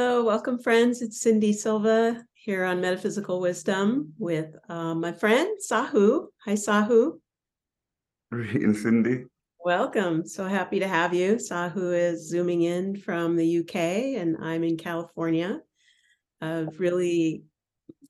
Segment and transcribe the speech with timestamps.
[0.00, 1.02] Hello, welcome, friends.
[1.02, 6.28] It's Cindy Silva here on Metaphysical Wisdom with uh, my friend Sahu.
[6.44, 7.18] Hi, Sahu.
[8.30, 9.24] Greetings, Cindy.
[9.58, 10.24] Welcome.
[10.24, 11.34] So happy to have you.
[11.34, 13.74] Sahu is zooming in from the UK,
[14.20, 15.62] and I'm in California.
[16.40, 17.42] Uh, really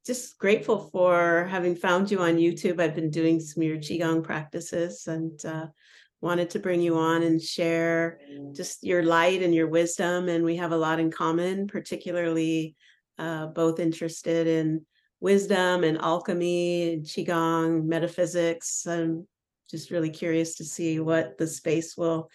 [0.05, 2.82] just grateful for having found you on YouTube.
[2.82, 5.69] I've been doing some of your Qigong practices and uh,
[6.20, 8.20] wanted to bring you on and share
[8.52, 10.28] just your light and your wisdom.
[10.28, 12.74] And we have a lot in common, particularly
[13.18, 14.84] uh, both interested in
[15.20, 18.86] wisdom and alchemy, and Qigong, metaphysics.
[18.86, 19.27] I'm
[19.70, 22.30] just really curious to see what the space will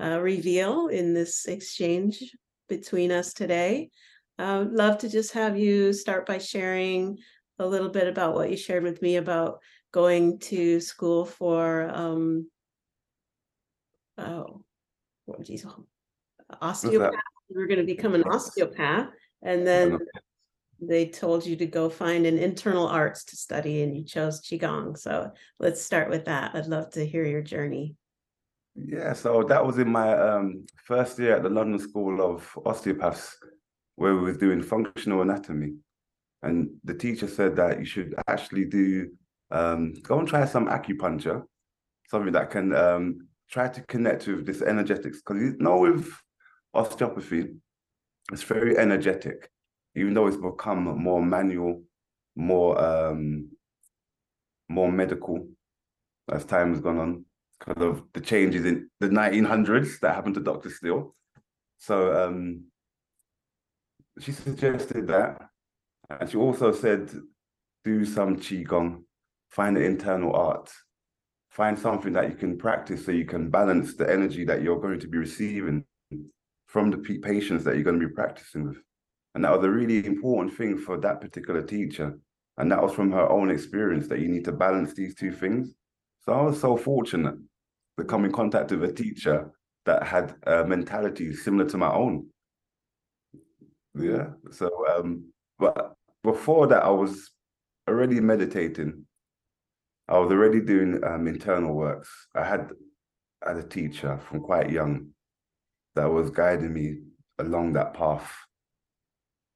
[0.00, 2.34] uh, reveal in this exchange
[2.68, 3.90] between us today.
[4.38, 7.18] Uh, love to just have you start by sharing
[7.58, 9.60] a little bit about what you shared with me about
[9.92, 12.46] going to school for um,
[14.18, 14.62] oh,
[15.26, 15.66] what geez,
[16.60, 17.12] osteopath.
[17.48, 19.08] You were going to become an osteopath,
[19.42, 19.98] and then
[20.80, 24.98] they told you to go find an internal arts to study, and you chose qigong.
[24.98, 26.54] So let's start with that.
[26.54, 27.94] I'd love to hear your journey.
[28.74, 33.36] Yeah, so that was in my um, first year at the London School of Osteopaths,
[33.94, 35.74] where we was doing functional anatomy,
[36.42, 39.10] and the teacher said that you should actually do
[39.50, 41.44] um, go and try some acupuncture,
[42.10, 46.12] something that can um, try to connect with this energetics because you know with
[46.74, 47.54] osteopathy,
[48.32, 49.50] it's very energetic,
[49.94, 51.82] even though it's become more manual,
[52.34, 53.50] more um,
[54.68, 55.48] more medical
[56.30, 57.24] as time has gone on
[57.58, 60.70] because of the changes in the 1900s that happened to Dr.
[60.70, 61.14] Still.
[61.78, 62.64] So um,
[64.20, 65.48] she suggested that.
[66.10, 67.10] And she also said,
[67.84, 69.02] do some Qigong,
[69.50, 70.70] find the internal art
[71.56, 75.00] find something that you can practice so you can balance the energy that you're going
[75.00, 75.82] to be receiving
[76.66, 78.76] from the patients that you're going to be practicing with.
[79.34, 82.18] And that was a really important thing for that particular teacher.
[82.58, 85.72] And that was from her own experience that you need to balance these two things.
[86.26, 87.36] So I was so fortunate
[87.98, 89.50] to come in contact with a teacher
[89.86, 92.26] that had a mentality similar to my own.
[93.98, 94.26] Yeah.
[94.50, 97.30] So, um, but before that, I was
[97.88, 99.05] already meditating
[100.08, 102.08] I was already doing um, internal works.
[102.34, 102.70] I had
[103.44, 105.08] had a teacher from quite young
[105.94, 106.98] that was guiding me
[107.38, 108.32] along that path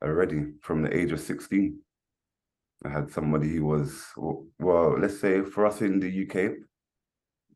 [0.03, 1.79] already from the age of 16.
[2.85, 6.53] I had somebody who was, well, let's say for us in the UK,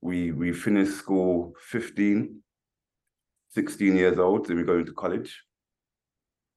[0.00, 2.43] we we finished school 15,
[3.50, 5.43] 16 years old, and we go into college.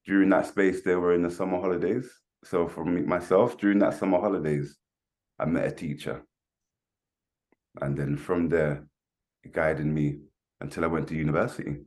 [0.05, 2.09] During that space, they were in the summer holidays.
[2.43, 4.77] So for me, myself, during that summer holidays,
[5.39, 6.23] I met a teacher.
[7.81, 8.87] And then from there,
[9.43, 10.19] it guided me
[10.61, 11.77] until I went to university.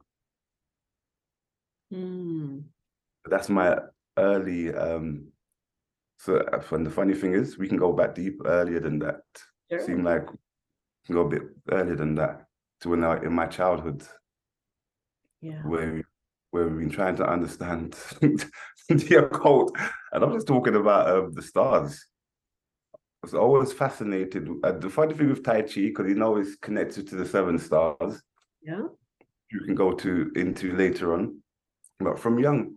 [1.92, 2.64] Mm.
[3.24, 3.76] That's my
[4.16, 5.28] early um
[6.18, 9.22] so and the funny thing is we can go back deep earlier than that.
[9.70, 9.80] Sure.
[9.80, 10.26] Seem like
[11.06, 12.46] can go a bit earlier than that
[12.82, 14.04] to when I in my childhood.
[15.40, 15.62] Yeah.
[15.62, 16.02] Where
[16.50, 17.92] where we've been trying to understand
[18.88, 19.76] the occult.
[20.12, 22.06] And I'm just talking about um, the stars
[23.22, 24.48] was always fascinated.
[24.62, 27.58] Uh, the funny thing with Tai Chi, because you know it's connected to the seven
[27.58, 28.22] stars.
[28.62, 28.84] Yeah.
[29.50, 31.42] You can go to into later on.
[31.98, 32.76] But from young,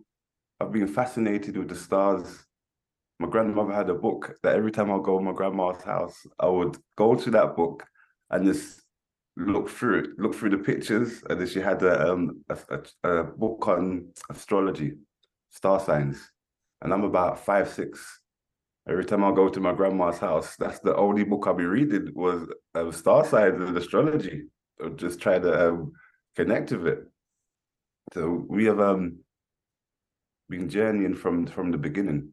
[0.60, 2.44] I've been fascinated with the stars.
[3.18, 6.48] My grandmother had a book that every time I go to my grandma's house, I
[6.48, 7.86] would go to that book
[8.30, 8.82] and just
[9.36, 11.22] look through it, look through the pictures.
[11.30, 12.58] And then she had a, um, a,
[13.04, 14.94] a, a book on astrology,
[15.50, 16.30] star signs.
[16.82, 18.20] And I'm about five, six
[18.86, 22.12] Every time I go to my grandma's house, that's the only book I'll be reading
[22.14, 24.44] was um, star signs and astrology.
[24.78, 25.92] Or just try to um,
[26.36, 27.04] connect with it.
[28.12, 29.20] So we have um
[30.50, 32.32] been journeying from from the beginning.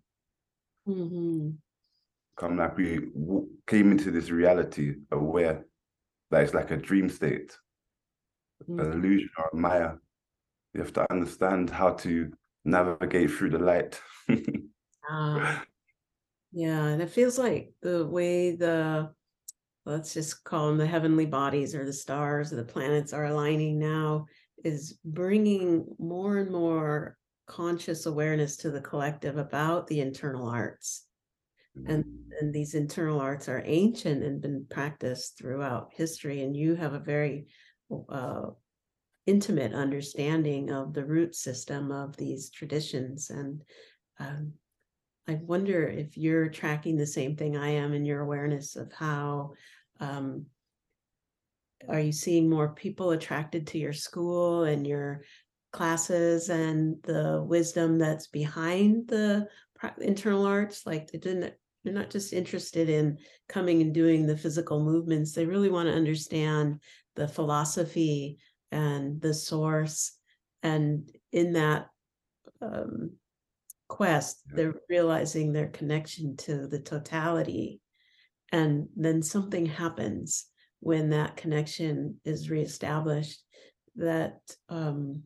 [0.88, 1.52] Mm-hmm.
[2.38, 5.66] Come like we w- came into this reality aware
[6.32, 7.58] that it's like a dream state,
[8.64, 8.80] mm-hmm.
[8.80, 9.94] an illusion or a maya.
[10.74, 12.32] You have to understand how to
[12.66, 14.02] navigate through the light.
[15.10, 15.64] ah.
[16.52, 19.12] Yeah, and it feels like the way the
[19.86, 23.80] let's just call them the heavenly bodies or the stars or the planets are aligning
[23.80, 24.28] now
[24.64, 27.18] is bringing more and more
[27.48, 31.06] conscious awareness to the collective about the internal arts.
[31.76, 32.32] And, mm-hmm.
[32.40, 36.44] and these internal arts are ancient and been practiced throughout history.
[36.44, 37.48] And you have a very
[38.10, 38.48] uh,
[39.26, 43.30] intimate understanding of the root system of these traditions.
[43.30, 43.64] And
[44.20, 44.54] um,
[45.28, 49.52] I wonder if you're tracking the same thing I am in your awareness of how
[50.00, 50.48] um,
[51.88, 55.22] are you seeing more people attracted to your school and your
[55.72, 59.48] classes and the wisdom that's behind the
[60.00, 60.86] internal arts.
[60.86, 61.54] Like didn't,
[61.84, 63.18] they're not just interested in
[63.48, 65.34] coming and doing the physical movements.
[65.34, 66.80] They really want to understand
[67.16, 68.38] the philosophy
[68.72, 70.14] and the source.
[70.64, 71.88] And in that
[72.62, 73.14] um,
[73.92, 74.56] quest, Yeah.
[74.56, 77.82] they're realizing their connection to the totality.
[78.54, 80.46] And then something happens
[80.80, 83.44] when that connection is reestablished
[83.98, 84.40] that
[84.70, 85.24] um,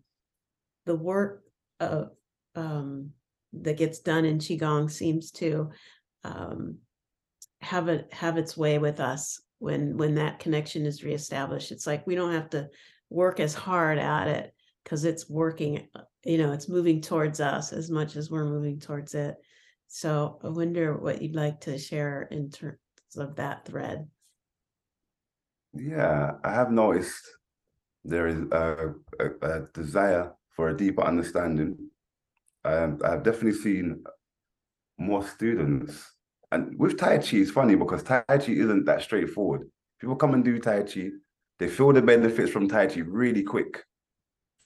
[0.86, 1.44] the work
[1.80, 2.10] of
[2.56, 3.12] um,
[3.54, 5.70] that gets done in qigong seems to
[6.24, 6.80] um,
[7.62, 12.06] have it have its way with us when when that connection is reestablished it's like
[12.08, 12.68] we don't have to
[13.10, 14.55] work as hard at it
[14.86, 18.80] because it's working uh, you know it's moving towards us as much as we're moving
[18.80, 19.36] towards it
[19.88, 22.78] so i wonder what you'd like to share in terms
[23.18, 24.08] of that thread
[25.74, 27.22] Yeah, I have noticed
[28.06, 31.90] there is a, a, a desire for a deeper understanding.
[32.64, 34.04] Um, I've definitely seen
[34.98, 36.16] more students,
[36.52, 39.70] and with Tai Chi, it's funny because Tai Chi isn't that straightforward.
[40.00, 41.10] People come and do Tai Chi,
[41.60, 43.84] they feel the benefits from Tai Chi really quick,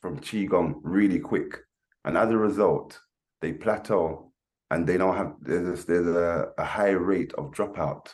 [0.01, 1.57] from Qigong really quick,
[2.05, 2.99] and as a result,
[3.41, 4.29] they plateau
[4.71, 8.07] and they don't have there's there's a, a high rate of dropout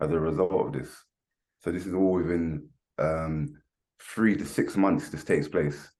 [0.00, 0.90] as a result of this.
[1.60, 2.68] So this is all within
[2.98, 3.56] um,
[4.00, 5.08] three to six months.
[5.08, 5.90] This takes place,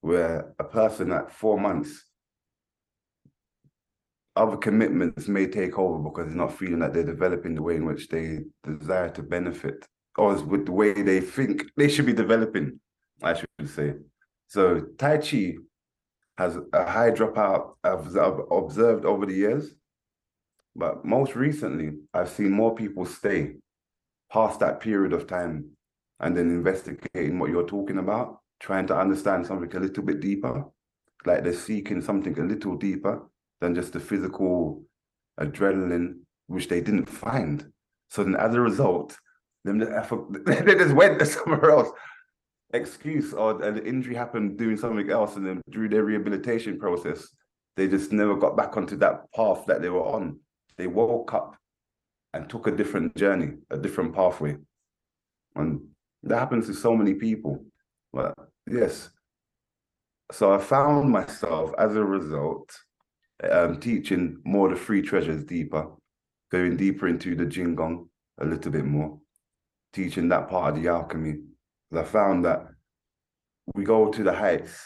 [0.00, 2.04] where a person at four months,
[4.36, 7.86] other commitments may take over because they're not feeling that they're developing the way in
[7.86, 9.86] which they desire to benefit,
[10.18, 12.80] or with the way they think they should be developing.
[13.22, 13.94] I should say.
[14.48, 15.54] So Tai Chi
[16.38, 18.06] has a high dropout I've
[18.50, 19.74] observed over the years,
[20.74, 23.54] but most recently I've seen more people stay
[24.32, 25.70] past that period of time
[26.20, 30.64] and then investigating what you're talking about, trying to understand something a little bit deeper,
[31.24, 33.22] like they're seeking something a little deeper
[33.60, 34.84] than just the physical
[35.40, 37.66] adrenaline, which they didn't find.
[38.08, 39.16] So then, as a result,
[39.64, 39.78] them
[40.46, 41.88] they just went somewhere else.
[42.74, 47.28] Excuse or an injury happened doing something else, and then through their rehabilitation process,
[47.76, 50.40] they just never got back onto that path that they were on.
[50.76, 51.56] They woke up
[52.32, 54.56] and took a different journey, a different pathway.
[55.54, 55.80] And
[56.24, 57.64] that happens to so many people.
[58.12, 58.34] But
[58.68, 59.10] yes.
[60.32, 62.76] So I found myself as a result
[63.48, 65.90] um, teaching more the three treasures deeper,
[66.50, 69.20] going deeper into the Jingong a little bit more,
[69.92, 71.36] teaching that part of the alchemy.
[71.92, 72.66] I found that
[73.74, 74.78] we go to the heights,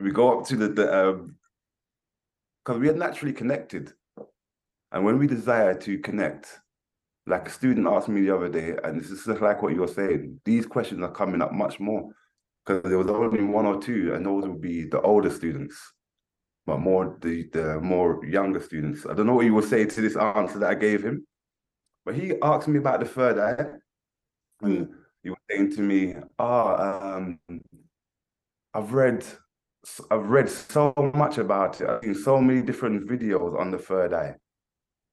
[0.00, 1.36] we go up to the, the um,
[2.64, 3.92] because we are naturally connected.
[4.92, 6.60] And when we desire to connect,
[7.26, 9.88] like a student asked me the other day, and this is just like what you're
[9.88, 12.10] saying, these questions are coming up much more
[12.64, 15.76] because there was only one or two, and those would be the older students,
[16.64, 19.04] but more the, the more younger students.
[19.04, 21.26] I don't know what you would say to this answer that I gave him,
[22.04, 23.66] but he asked me about the third eye,
[24.62, 24.88] and
[25.24, 27.40] he was saying to me, "Ah, um,
[28.72, 29.24] I've read,
[30.10, 31.88] I've read so much about it.
[31.88, 34.36] I've seen so many different videos on the third eye."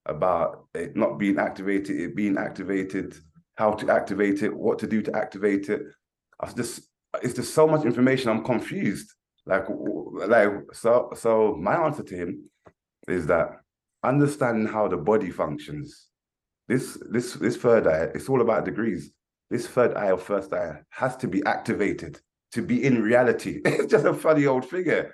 [0.06, 3.16] about it not being activated, it being activated,
[3.56, 5.82] how to activate it, what to do to activate it.
[6.40, 6.88] I was just
[7.22, 8.30] it's just so much information.
[8.30, 9.14] I'm confused.
[9.46, 12.50] Like like so so my answer to him
[13.08, 13.50] is that
[14.04, 16.08] understanding how the body functions.
[16.68, 19.12] This this this third eye, it's all about degrees.
[19.52, 22.22] This third eye or first eye has to be activated
[22.54, 23.62] to be in reality.
[23.66, 25.14] It's just a funny old figure.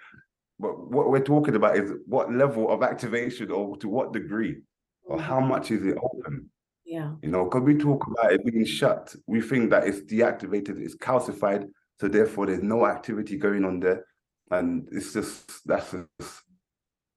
[0.59, 4.61] But what we're talking about is what level of activation or to what degree
[5.05, 5.49] or how mm-hmm.
[5.49, 6.49] much is it open?
[6.85, 7.13] Yeah.
[7.23, 10.95] You know, because we talk about it being shut, we think that it's deactivated, it's
[10.95, 11.67] calcified,
[11.99, 14.05] so therefore there's no activity going on there,
[14.51, 16.43] and it's just that's just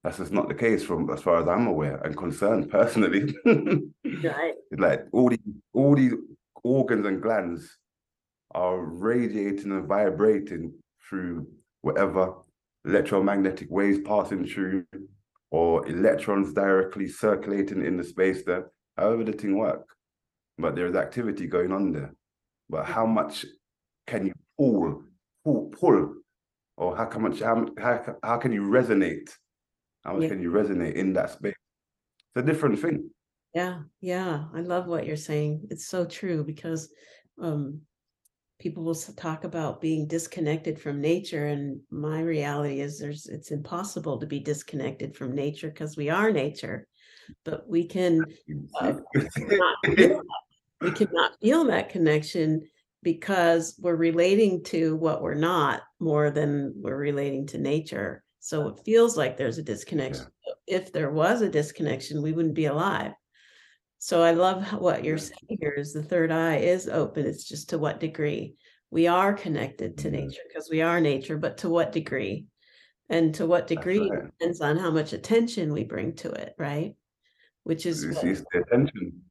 [0.03, 3.33] that's just not the case from as far as I'm aware and concerned personally.
[4.23, 4.53] Right.
[4.77, 5.39] like all these
[5.73, 6.13] all these
[6.63, 7.77] organs and glands
[8.53, 10.73] are radiating and vibrating
[11.07, 11.47] through
[11.81, 12.33] whatever
[12.85, 14.85] electromagnetic waves passing through
[15.51, 19.87] or electrons directly circulating in the space there, however the thing work.
[20.57, 22.13] But there's activity going on there.
[22.69, 23.45] But how much
[24.07, 25.03] can you pull,
[25.43, 26.15] pull, pull,
[26.77, 29.29] or how much, how, how, how can you resonate?
[30.03, 30.29] How much Yeah.
[30.29, 31.55] can you resonate in that space?
[32.35, 33.09] It's a different thing.
[33.53, 35.67] Yeah, yeah, I love what you're saying.
[35.69, 36.91] It's so true because
[37.41, 37.81] um
[38.59, 44.19] people will talk about being disconnected from nature and my reality is there's it's impossible
[44.19, 46.87] to be disconnected from nature because we are nature.
[47.43, 48.25] But we can
[48.79, 48.93] Uh,
[50.79, 52.67] we cannot feel that connection
[53.03, 58.23] because we're relating to what we're not more than we're relating to nature.
[58.39, 60.27] So it feels like there's a disconnection.
[60.67, 63.13] If there was a disconnection, we wouldn't be alive.
[64.03, 67.27] So I love what you're saying here is the third eye is open.
[67.27, 68.55] It's just to what degree
[68.89, 70.13] we are connected to Mhm.
[70.13, 72.47] nature because we are nature, but to what degree?
[73.09, 74.25] And to what degree right.
[74.25, 76.95] depends on how much attention we bring to it, right?
[77.61, 79.21] Which is the attention.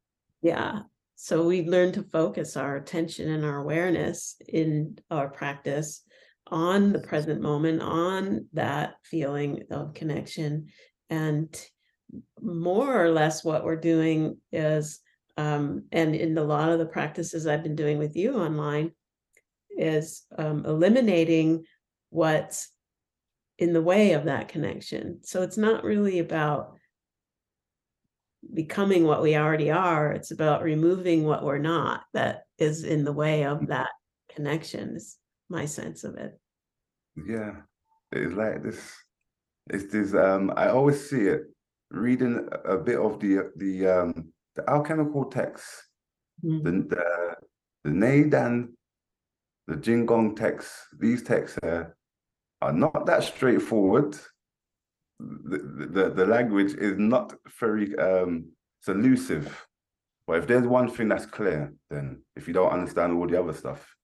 [0.40, 0.82] yeah.
[1.16, 6.04] So we learn to focus our attention and our awareness in our practice
[6.46, 10.68] on the present moment, on that feeling of connection.
[11.08, 11.48] And
[12.40, 15.00] more or less what we're doing is,
[15.36, 18.92] um, and in a lot of the practices I've been doing with you online,
[19.70, 21.64] is um, eliminating
[22.10, 22.70] what's
[23.58, 25.20] in the way of that connection.
[25.22, 26.76] So it's not really about
[28.54, 30.12] becoming what we already are.
[30.12, 33.90] It's about removing what we're not that is in the way of that
[34.34, 36.38] connection, is my sense of it.
[37.16, 37.52] Yeah,
[38.12, 38.92] it's like this.
[39.68, 40.14] It's this.
[40.14, 41.42] Um, I always see it
[41.90, 45.86] reading a bit of the the um the alchemical texts,
[46.44, 46.64] Mm.
[46.64, 47.34] the the
[47.84, 48.68] the Neidan,
[49.66, 50.86] the Jingong texts.
[50.98, 51.96] These texts here
[52.62, 54.16] are not that straightforward.
[55.18, 55.58] The,
[55.92, 59.66] the the language is not very um it's elusive.
[60.26, 63.52] But if there's one thing that's clear, then if you don't understand all the other
[63.52, 63.94] stuff,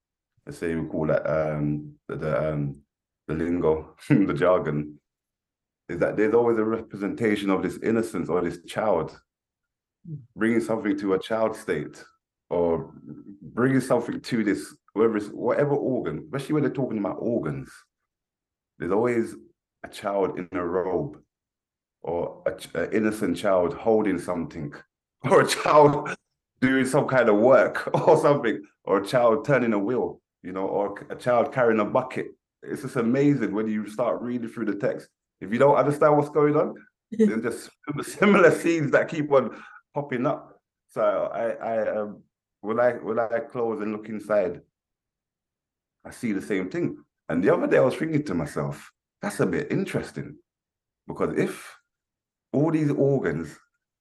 [0.45, 2.83] let's say we call that um the, the um
[3.29, 5.01] the lingo, the jargon,
[5.89, 9.19] is that there's always a representation of this innocence or this child.
[10.37, 12.03] Bringing something to a child state
[12.49, 12.93] or
[13.43, 17.71] bringing something to this, whether it's whatever organ, especially when they're talking about organs,
[18.79, 19.35] there's always
[19.85, 21.19] a child in a robe
[22.03, 22.43] or
[22.75, 24.73] an innocent child holding something
[25.31, 26.15] or a child
[26.61, 30.67] doing some kind of work or something or a child turning a wheel, you know,
[30.67, 32.29] or a child carrying a bucket.
[32.63, 35.09] It's just amazing when you start reading through the text.
[35.41, 36.75] If you don't understand what's going on,
[37.11, 39.57] there's just similar scenes that keep on
[39.95, 40.61] popping up.
[40.91, 41.03] So
[41.33, 42.23] I, I um,
[42.61, 44.61] when I when I close and look inside,
[46.05, 46.99] I see the same thing.
[47.29, 48.91] And the other day I was thinking to myself,
[49.21, 50.37] that's a bit interesting,
[51.07, 51.77] because if
[52.53, 53.57] all these organs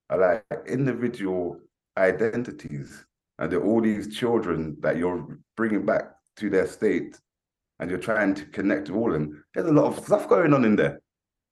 [0.10, 1.60] are like individual
[1.98, 3.06] identities,
[3.40, 7.20] and they're all these children that you're bringing back to their state
[7.80, 10.54] and you're trying to connect to all of them, there's a lot of stuff going
[10.54, 11.02] on in there.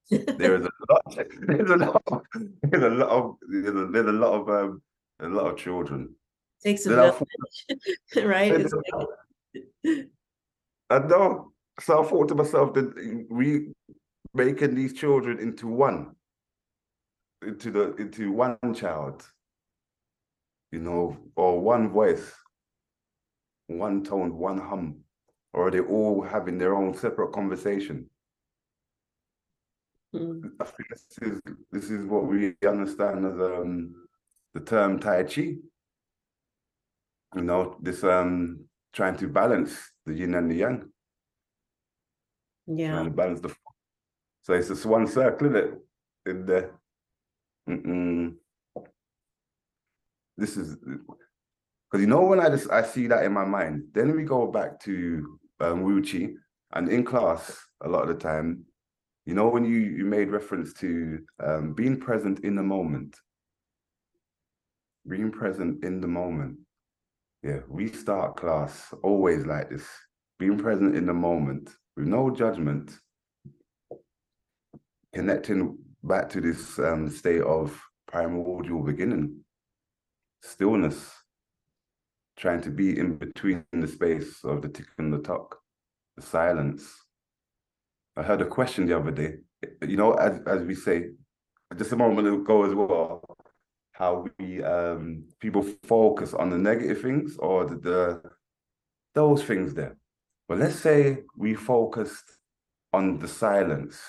[0.10, 1.28] There is a lot.
[1.48, 2.04] There's a lot.
[2.08, 2.22] Of,
[2.64, 3.36] there's a lot of.
[3.48, 4.50] There's a, there's a lot of.
[4.50, 4.82] Um,
[5.20, 6.16] a lot of children.
[6.64, 8.66] Takes a I village, right?
[9.86, 10.08] Like-
[10.90, 11.52] I know.
[11.80, 13.74] So I thought to myself that we
[14.34, 16.16] making these children into one,
[17.46, 19.28] into the into one child,
[20.72, 22.32] you know, or one voice,
[23.68, 24.98] one tone, one hum,
[25.54, 28.10] or are they all having their own separate conversation?
[30.14, 31.42] Mm, I think this is
[31.72, 33.96] this is what we understand as um
[34.54, 35.56] the term Tai Chi.
[37.36, 40.92] You know, this um trying to balance the yin and the yang,
[42.68, 43.56] Yeah, trying to balance the.
[44.44, 46.30] So it's just one circle, isn't it?
[46.30, 46.70] In the.
[47.68, 48.36] Mm-mm.
[50.38, 54.16] This is because you know when I just I see that in my mind, then
[54.16, 56.34] we go back to um, Wu Chi,
[56.74, 58.66] and in class a lot of the time,
[59.26, 63.16] you know when you you made reference to um, being present in the moment,
[65.08, 66.58] being present in the moment.
[67.42, 69.86] Yeah, we start class always like this,
[70.40, 72.98] being present in the moment with no judgment,
[75.14, 77.78] connecting back to this um, state of
[78.08, 79.44] primordial beginning,
[80.42, 81.12] stillness,
[82.38, 85.58] trying to be in between the space of the tick and the tock,
[86.16, 87.03] the silence.
[88.16, 89.38] I heard a question the other day,
[89.88, 91.10] you know, as, as we say,
[91.76, 93.24] just a moment ago as well,
[93.94, 98.22] how we um people focus on the negative things or the, the
[99.14, 99.96] those things there.
[100.48, 102.38] But let's say we focused
[102.92, 104.00] on the silence.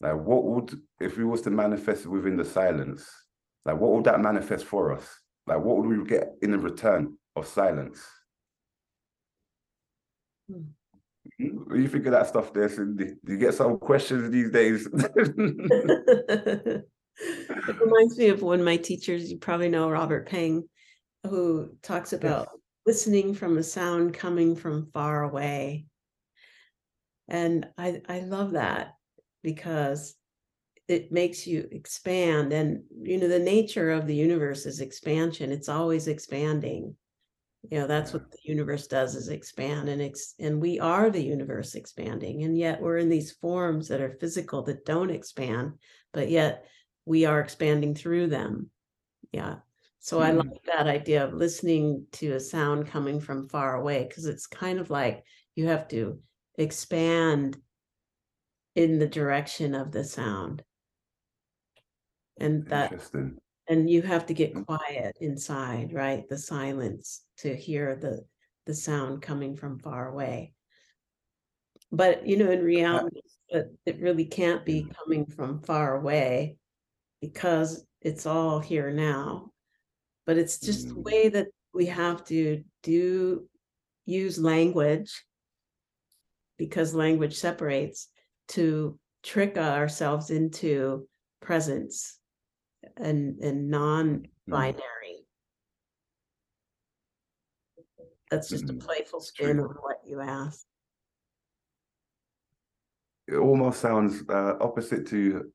[0.00, 3.08] Like what would if we was to manifest within the silence,
[3.64, 5.06] like what would that manifest for us?
[5.46, 8.04] Like what would we get in the return of silence?
[10.48, 10.62] Hmm.
[11.38, 13.12] What do you think of that stuff there, Cindy?
[13.24, 14.88] Do you get some questions these days?
[17.18, 20.68] It reminds me of one of my teachers, you probably know Robert Peng,
[21.24, 22.48] who talks about
[22.84, 25.86] listening from a sound coming from far away.
[27.28, 28.94] And I, I love that
[29.42, 30.14] because
[30.88, 32.52] it makes you expand.
[32.52, 36.94] And, you know, the nature of the universe is expansion, it's always expanding.
[37.70, 41.22] You know, that's what the universe does is expand and ex and we are the
[41.22, 42.44] universe expanding.
[42.44, 45.78] And yet we're in these forms that are physical that don't expand,
[46.12, 46.66] but yet
[47.04, 48.70] we are expanding through them.
[49.32, 49.60] Yeah.
[50.00, 50.38] So I Mhm.
[50.38, 54.78] like that idea of listening to a sound coming from far away because it's kind
[54.78, 55.24] of like
[55.56, 56.22] you have to
[56.56, 57.60] expand
[58.76, 60.62] in the direction of the sound.
[62.38, 63.38] And that Interesting.
[63.68, 64.66] And you have to get Mm.
[64.66, 66.28] quiet inside, right?
[66.28, 68.24] The silence to hear the
[68.66, 70.52] the sound coming from far away.
[71.92, 74.94] But, you know, in reality, it it really can't be Mm.
[74.96, 76.58] coming from far away
[77.20, 79.52] because it's all here now.
[80.26, 81.04] But it's just the Mm.
[81.04, 83.48] way that we have to do
[84.06, 85.24] use language
[86.56, 88.08] because language separates
[88.48, 91.08] to trick ourselves into
[91.40, 92.18] presence
[92.96, 93.70] and and Mm.
[93.70, 95.26] non-binary.
[98.30, 98.80] That's just a Mhm.
[98.80, 100.66] playful spin on what you asked.
[103.28, 105.52] It almost sounds uh, opposite to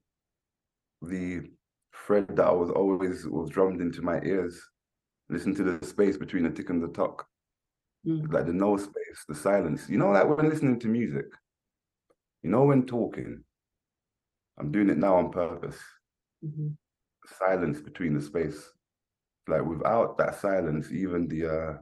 [1.01, 1.51] the
[1.93, 4.61] thread that I was always was drummed into my ears.
[5.29, 7.27] Listen to the space between the tick and the tock,
[8.05, 9.87] Mm, like the no space, the silence.
[9.89, 11.27] You know, like when listening to music,
[12.43, 13.43] you know, when talking,
[14.57, 15.79] I'm doing it now on purpose.
[16.43, 16.75] mhm.
[17.37, 18.69] Silence between the space.
[19.47, 21.73] Like without that silence, even the uh,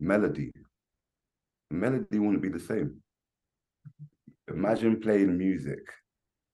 [0.00, 0.52] melody,
[1.70, 3.00] melody wouldn't be the same.
[4.48, 5.80] Imagine playing music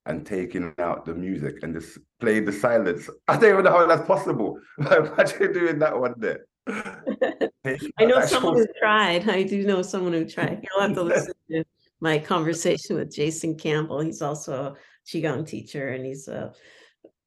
[0.07, 3.09] and taking out the music and just playing the silence.
[3.29, 4.59] I don't even know how that's possible.
[4.79, 6.47] Imagine doing that one there.
[7.65, 9.29] Taking I know someone who tried.
[9.29, 10.63] I do know someone who tried.
[10.63, 11.65] You'll have to listen to
[12.01, 14.01] my conversation with Jason Campbell.
[14.01, 14.77] He's also a
[15.07, 16.53] Qigong teacher and he's a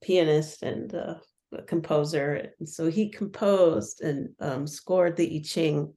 [0.04, 1.14] pianist and uh,
[1.52, 2.50] a composer.
[2.58, 5.94] And so he composed and um, scored the I Ching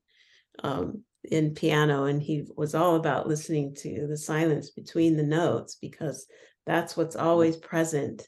[0.63, 5.75] um, in piano, and he was all about listening to the silence between the notes
[5.75, 6.25] because
[6.65, 8.27] that's what's always present.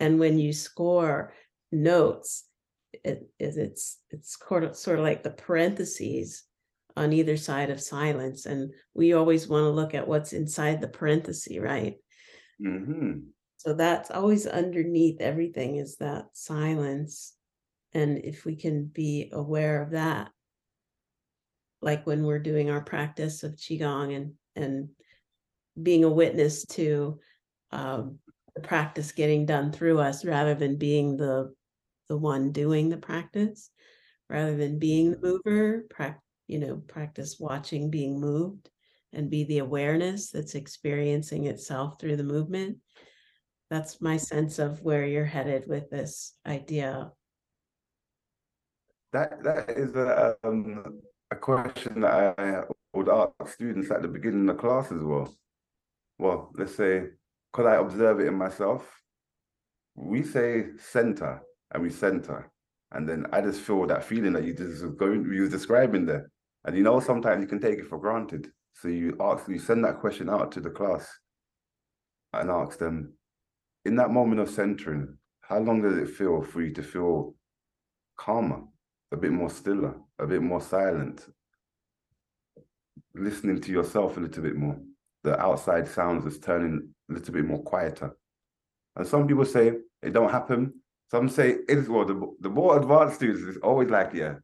[0.00, 1.34] And when you score
[1.72, 2.44] notes,
[3.04, 6.44] it it's it's sort of sort of like the parentheses
[6.96, 10.88] on either side of silence, and we always want to look at what's inside the
[10.88, 11.96] parenthesis, right?
[12.60, 13.32] Mhm.
[13.58, 17.34] So that's always underneath everything is that silence.
[17.92, 20.30] And if we can be aware of that,
[21.82, 24.88] like when we're doing our practice of Qigong and and
[25.80, 27.18] being a witness to
[27.70, 28.18] um,
[28.54, 31.52] the practice getting done through us rather than being the
[32.08, 33.70] the one doing the practice,
[34.30, 38.70] rather than being the mover, prac- you know, practice watching being moved
[39.12, 42.78] and be the awareness that's experiencing itself through the movement
[43.70, 47.10] that's my sense of where you're headed with this idea.
[49.12, 51.00] That that is a um,
[51.30, 55.32] a question that I would ask students at the beginning of the class as well.
[56.18, 57.04] Well, let's say,
[57.52, 58.86] could I observe it in myself?
[59.94, 62.50] We say center and we center,
[62.92, 66.30] and then I just feel that feeling that you just going you was describing there.
[66.64, 68.50] And you know, sometimes you can take it for granted.
[68.74, 71.08] So you ask, you send that question out to the class
[72.32, 73.14] and ask them,
[73.84, 77.34] in that moment of centering, how long does it feel for you to feel
[78.16, 78.62] calmer,
[79.12, 81.26] a bit more stiller, a bit more silent,
[83.14, 84.78] listening to yourself a little bit more.
[85.24, 88.16] The outside sounds is turning a little bit more quieter.
[88.96, 90.74] And some people say it don't happen.
[91.10, 94.34] Some say it is well, the, the more advanced students is always like, yeah,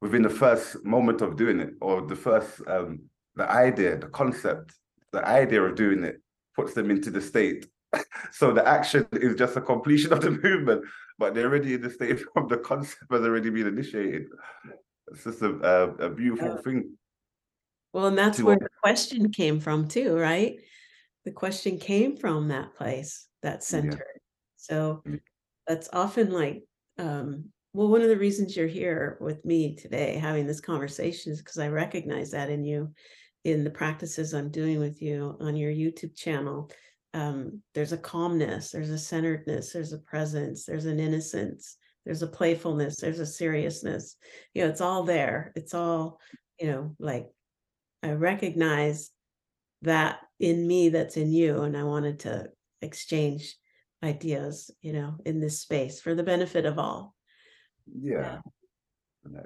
[0.00, 3.00] within the first moment of doing it, or the first um
[3.34, 4.74] the idea, the concept,
[5.12, 6.20] the idea of doing it
[6.54, 7.66] puts them into the state.
[8.32, 10.84] so the action is just a completion of the movement,
[11.18, 14.26] but they're already in the state of the concept has already been initiated.
[15.10, 16.62] It's just a a, a beautiful Yeah.
[16.62, 16.96] thing.
[17.92, 20.56] Well, and that's where the question came from too, right?
[21.24, 24.06] The question came from that place, that center.
[24.56, 25.20] So Mm.
[25.66, 26.64] that's often like,
[26.98, 31.40] um, well, one of the reasons you're here with me today having this conversation is
[31.40, 32.94] because I recognize that in you,
[33.44, 36.70] in the practices I'm doing with you on your YouTube channel.
[37.14, 42.26] Um, there's a calmness, there's a centeredness, there's a presence, there's an innocence, there's a
[42.26, 44.16] playfulness, there's a seriousness.
[44.54, 45.52] You know, it's all there.
[45.54, 46.18] It's all,
[46.58, 47.26] you know, like
[48.02, 49.10] I recognize
[49.82, 52.48] that in me that's in you, and I wanted to
[52.80, 53.56] exchange
[54.02, 57.14] ideas, you know, in this space for the benefit of all.
[57.86, 58.38] Yeah.
[59.24, 59.40] Yeah,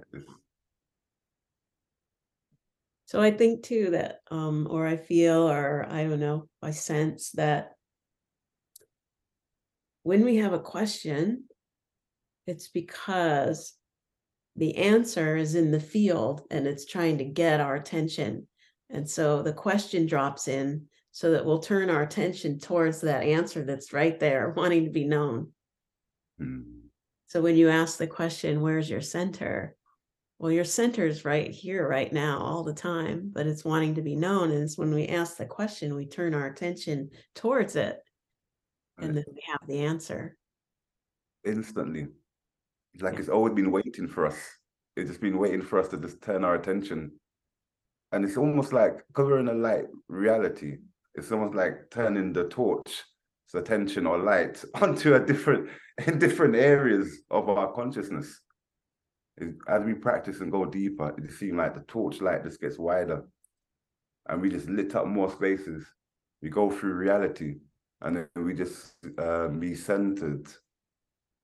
[3.06, 7.30] So I think too that, um, or I feel, or I don't know, I sense
[7.32, 7.72] that
[10.02, 11.44] when we have a question,
[12.46, 13.74] it's because
[14.56, 18.48] the answer is in the field and it's trying to get our attention.
[18.90, 23.62] And so the question drops in so that we'll turn our attention towards that answer
[23.62, 25.52] that's right there, wanting to be known.
[26.40, 26.72] Mm.
[27.28, 29.75] So when you ask the question, where's your center?
[30.38, 34.02] Well, your center is right here, right now, all the time, but it's wanting to
[34.02, 34.50] be known.
[34.50, 37.98] And it's when we ask the question, we turn our attention towards it.
[38.98, 39.06] Right.
[39.06, 40.36] And then we have the answer.
[41.44, 42.08] Instantly.
[42.92, 43.20] It's like Yeah.
[43.20, 44.38] it's always been waiting for us.
[44.94, 47.18] It's just been waiting for us to just turn our attention.
[48.12, 50.78] And it's almost like because we're in a light reality,
[51.14, 53.04] it's almost like turning the torch,
[53.46, 55.70] so attention or light onto a different
[56.06, 58.40] in different areas of our consciousness.
[59.68, 63.24] As we practice and go deeper, it seems like the torchlight just gets wider.
[64.28, 65.84] And we just lit up more spaces.
[66.42, 67.56] We go through reality
[68.00, 70.46] and then we just uh, be centered,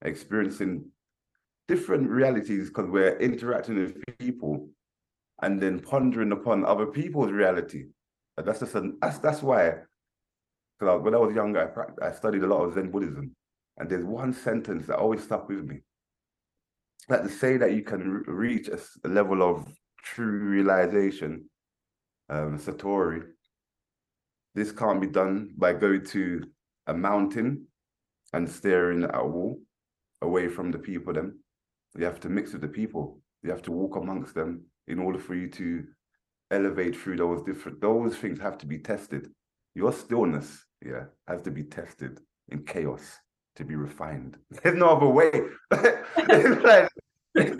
[0.02, 0.86] experiencing
[1.68, 4.68] different realities because we're interacting with people
[5.42, 7.86] and then pondering upon other people's reality.
[8.36, 9.74] And that's just an, that's that's why.
[10.78, 13.34] Because when I was younger, I, prac- I studied a lot of Zen Buddhism,
[13.78, 15.80] and there's one sentence that always stuck with me.
[17.08, 19.66] That to say that you can re- reach a level of
[20.02, 21.48] true realization,
[22.28, 23.22] um, satori.
[24.54, 26.44] This can't be done by going to
[26.86, 27.66] a mountain
[28.32, 29.60] and staring at a wall
[30.20, 31.12] away from the people.
[31.14, 31.38] Then
[31.96, 33.20] you have to mix with the people.
[33.42, 35.84] You have to walk amongst them in order for you to
[36.50, 37.80] elevate through those different.
[37.80, 39.28] Those things have to be tested.
[39.74, 43.18] Your stillness, yeah, has to be tested in chaos
[43.56, 44.36] to be refined.
[44.62, 45.30] There's no other way.
[46.16, 46.88] It's like-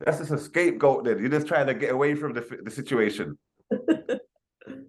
[0.00, 1.04] that's just a scapegoat.
[1.04, 3.38] Then you're just trying to get away from the the situation.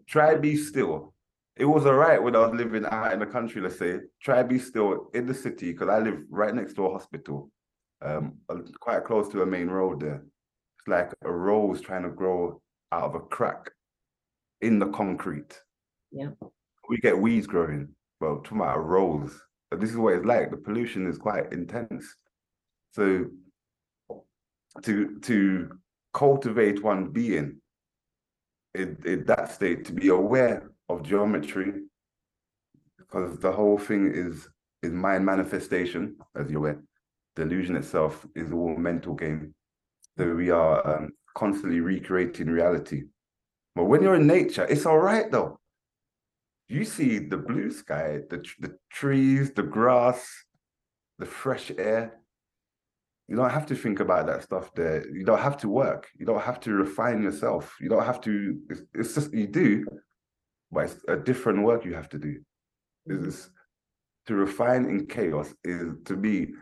[0.07, 1.13] Try be still.
[1.55, 3.99] It was all right when I was living out in the country, let's say.
[4.21, 7.51] Try be still in the city because I live right next to a hospital,
[8.01, 8.33] um,
[8.79, 10.23] quite close to a main road there.
[10.79, 12.59] It's like a rose trying to grow
[12.91, 13.69] out of a crack
[14.61, 15.59] in the concrete.
[16.11, 16.31] Yeah.
[16.89, 19.39] We get weeds growing, well, talking about a rose.
[19.73, 20.51] But this is what it's like.
[20.51, 22.15] The pollution is quite intense.
[22.91, 23.25] So
[24.83, 25.71] to to
[26.13, 27.59] cultivate one being
[28.75, 31.73] in, that state, to be aware of geometry,
[32.99, 34.47] because the whole thing is
[34.83, 36.79] is mind manifestation, as you're aware.
[37.35, 39.55] The illusion itself is all mental game.
[40.19, 43.05] So we are um, constantly recreating reality.
[43.73, 45.59] But when you're in nature, it's all right though.
[46.69, 50.25] You see the blue sky, the the trees, the grass,
[51.19, 52.19] the fresh air.
[53.27, 55.07] You don't have to think about that stuff there.
[55.09, 56.09] You don't have to work.
[56.17, 57.75] You don't have to refine yourself.
[57.79, 58.59] You don't have to.
[58.69, 59.85] It's, it's just you do,
[60.71, 62.41] but it's a different work you have to do.
[63.05, 63.49] Is
[64.27, 66.53] to refine in chaos is to be.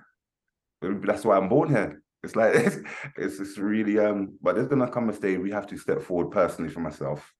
[0.81, 2.01] That's why I'm born here.
[2.23, 2.77] It's like it's
[3.17, 4.37] it's just really um.
[4.41, 7.31] But there's gonna come a stage we have to step forward personally for myself.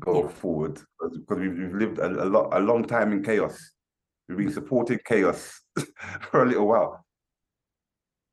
[0.00, 0.28] Go Yeah.
[0.28, 3.58] forward because we've, we've lived a, a lot a long time in chaos.
[4.28, 5.60] We've been supporting chaos
[6.30, 7.04] for a little while.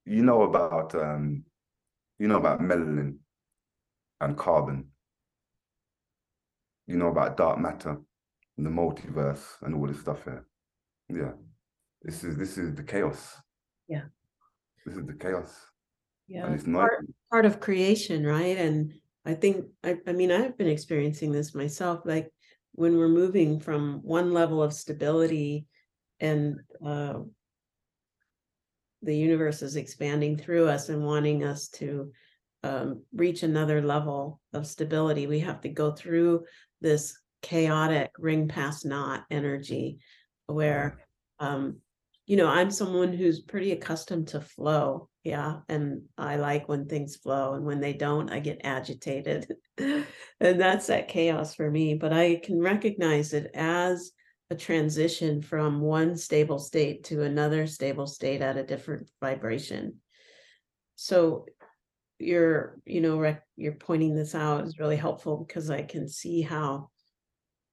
[0.05, 1.43] You know about um,
[2.19, 3.17] you know about melanin
[4.21, 4.87] and carbon.
[6.87, 7.97] You know about dark matter
[8.57, 10.45] and the multiverse and all this stuff here.
[11.09, 11.33] Yeah.
[12.01, 13.35] This is this is the chaos.
[13.89, 14.03] Yeah.
[14.85, 15.53] This is the chaos.
[16.27, 16.45] Yeah.
[16.45, 18.57] And it's not part, part of creation, right?
[18.57, 18.93] And
[19.27, 22.31] I think I, I mean I've been experiencing this myself, like
[22.71, 25.67] when we're moving from one level of stability
[26.19, 27.19] and uh
[29.03, 32.11] the universe is expanding through us and wanting us to
[32.63, 36.45] um reach another level of stability, we have to go through
[36.79, 39.99] this chaotic ring-pass-not energy
[40.47, 40.99] where
[41.39, 41.77] um
[42.25, 47.15] you know i'm someone who's pretty accustomed to flow yeah and i like when things
[47.15, 49.47] flow and when they don't i get agitated.
[50.39, 54.11] And that's that chaos for me but i can recognize it as
[54.49, 59.95] a transition from one stable state to another stable state at a different vibration.
[60.95, 61.45] So
[62.19, 66.41] you're you know rec- you're pointing this out is really helpful because i can see
[66.41, 66.89] how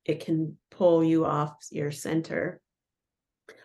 [0.05, 2.61] it can pull you off your center.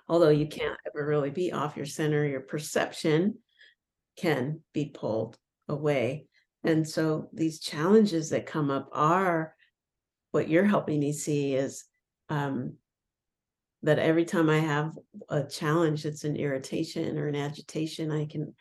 [0.08, 3.40] Although you can't ever really be off your center your perception
[4.20, 6.26] can be pulled away.
[6.64, 9.56] And so these challenges that come up are
[10.32, 11.86] what you're helping me see is
[12.30, 12.74] um
[13.82, 14.96] that every time i have
[15.30, 18.54] a challenge that's an irritation or an agitation i can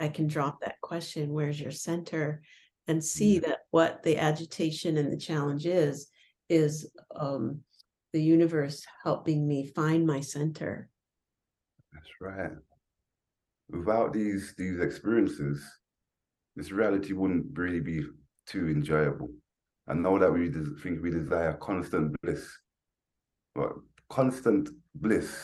[0.00, 2.42] i can drop that question where's your center?
[2.88, 6.08] and see that what the agitation and the challenge is
[6.48, 7.60] is um
[8.12, 10.88] the universe helping me find my center.
[11.92, 12.52] That's right.
[13.70, 15.64] Without these these experiences,
[16.54, 18.04] this reality wouldn't really be
[18.46, 19.30] too enjoyable.
[19.88, 22.46] I know that we des- think we desire constant bliss,
[23.54, 23.72] but
[24.08, 25.36] constant bliss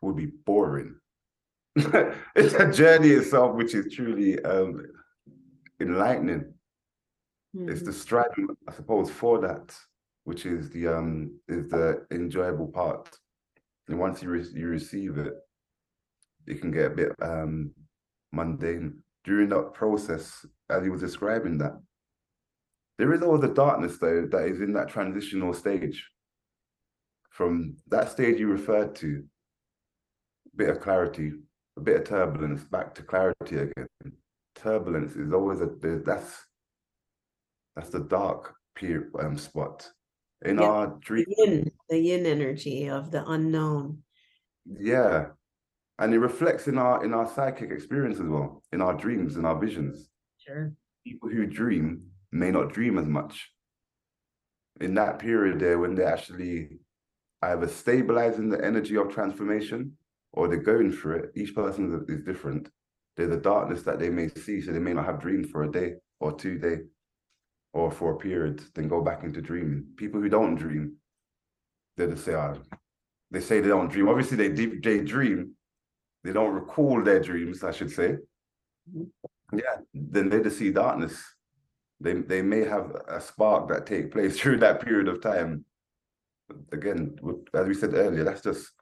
[0.00, 0.96] would be boring.
[1.76, 4.84] it's a journey itself which is truly um,
[5.80, 6.54] enlightening.
[7.54, 7.84] It's Mhm.
[7.86, 9.74] the striving, I suppose, for that,
[10.24, 13.08] which is the um is the enjoyable part.
[13.88, 15.34] And once you re- you receive it,
[16.46, 17.72] it can get a bit um
[18.32, 19.02] mundane.
[19.24, 21.80] During that process, as he was describing that,
[22.98, 26.06] there is always a darkness though that is in that transitional stage.
[27.30, 29.24] From that stage you referred to,
[30.52, 31.32] a bit of clarity,
[31.76, 33.88] a bit of turbulence, back to clarity again.
[34.54, 35.70] Turbulence is always a
[36.04, 36.44] that's
[37.74, 39.90] that's the dark period um, spot
[40.44, 41.24] in Yeah, our dream.
[41.26, 44.02] The yin, the yin energy of the unknown.
[44.66, 45.28] Yeah,
[45.98, 49.46] and it reflects in our in our psychic experience as well, in our dreams and
[49.46, 50.08] our visions.
[50.38, 50.72] Sure.
[51.06, 52.02] People who dream
[52.32, 53.50] may not dream as much.
[54.80, 56.78] In that period there, when they're actually
[57.42, 59.96] either stabilizing the energy of transformation
[60.32, 62.70] or they're going through it, each person is- different.
[63.16, 65.70] There's a darkness that they may see, so they may not have dreamed for a
[65.70, 66.78] day or two day
[67.72, 69.84] or for a period, then go back into dreaming.
[69.96, 70.96] People who don't dream,
[71.96, 72.54] they just say, ah,
[73.30, 74.08] they say they don't dream.
[74.08, 75.54] Obviously, they deep they dream.
[76.24, 78.16] They don't recall their dreams, I should say.
[78.90, 79.10] Mhm.
[79.52, 81.22] Yeah, then they just see darkness.
[82.00, 85.64] They they may have a spark that take place through that period of time.
[86.72, 87.16] Again,
[87.54, 88.72] as we said earlier, that's just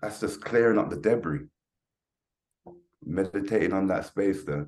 [0.00, 1.46] that's just clearing up the debris.
[3.04, 4.66] Meditating on that space there.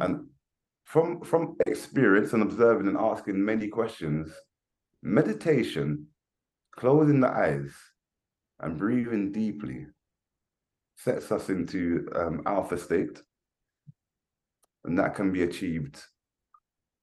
[0.00, 0.28] And
[0.84, 4.32] from from experience and observing and asking many questions,
[5.02, 6.08] meditation,
[6.76, 7.74] closing the eyes
[8.60, 9.86] and breathing deeply
[10.96, 13.22] sets us into um, alpha state.
[14.84, 16.02] And that can be achieved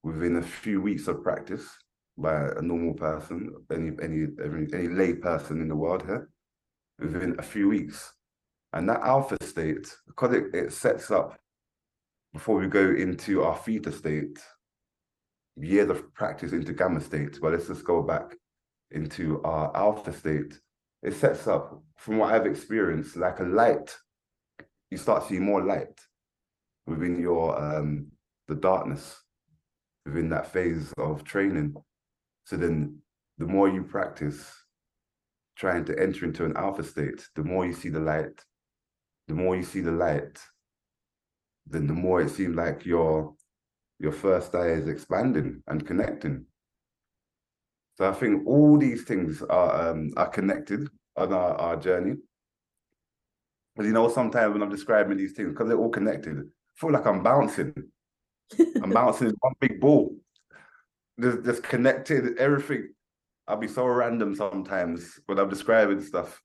[0.02, 1.66] within a few weeks of practice
[2.16, 6.28] by a normal person, any any any, lay person in the world here,
[6.98, 8.12] within a few weeks.
[8.72, 11.38] And that alpha state, because it, it sets up
[12.32, 14.38] before we go into our theta state,
[15.56, 18.34] years of practice into gamma state, but let's just go back
[18.90, 20.58] into our alpha state.
[21.04, 23.94] It sets up, from what I've experienced, like a light.
[24.90, 26.00] You start seeing more light
[26.86, 28.08] within your um
[28.48, 29.22] the darkness
[30.06, 31.74] within that phase of training.
[32.44, 32.98] So then
[33.38, 34.50] the more you practice
[35.56, 38.40] trying to enter into an alpha state, the more you see the light,
[39.28, 40.38] the more you see the light,
[41.66, 43.34] then the more it seems like your
[43.98, 46.46] your first eye is expanding and connecting.
[47.96, 52.16] So I think all these things are um, are connected on our, our journey.
[53.76, 56.42] But you know, sometimes when I'm describing these things, because they're all connected, I
[56.76, 57.74] feel like I'm bouncing.
[58.82, 60.16] I'm bouncing in one big ball.
[61.20, 62.90] Just, just connected, everything.
[63.46, 66.40] I'll be so random sometimes when I'm describing stuff.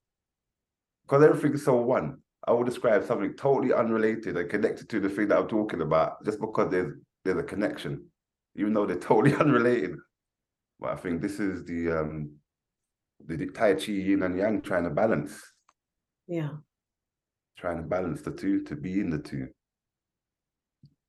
[1.04, 2.18] Because everything's so one.
[2.48, 6.24] I will describe something totally unrelated and connected to the thing that I'm talking about
[6.26, 6.94] just because there's
[7.26, 8.06] there's a connection,
[8.56, 9.96] even though they're totally unrelated.
[10.80, 12.32] But I think this is the um
[13.26, 15.34] the Tai Chi yin and yang trying to balance,
[16.28, 16.58] Yeah.
[17.58, 19.48] trying to balance the two to be in the two.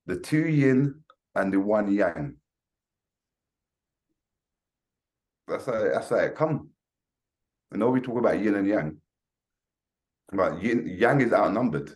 [0.06, 1.02] The two yin
[1.34, 2.36] and the one yang.
[5.46, 6.70] That's how that's how it come.
[7.72, 8.96] I know we talk about yin and yang,
[10.32, 11.94] but yin yang is outnumbered.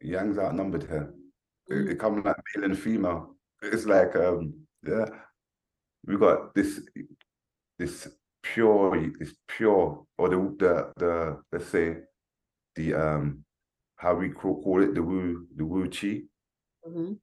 [0.00, 1.12] Yang's outnumbered here.
[1.68, 3.34] It, it comes like male and female.
[3.62, 4.54] It's like um
[4.86, 5.06] yeah.
[6.06, 6.80] We got this
[7.78, 8.08] this
[8.52, 11.96] pure this pure or the the the let's say
[12.76, 13.44] the um
[13.96, 16.22] how we call, call it the wu the wu chi
[16.86, 17.18] Mhm.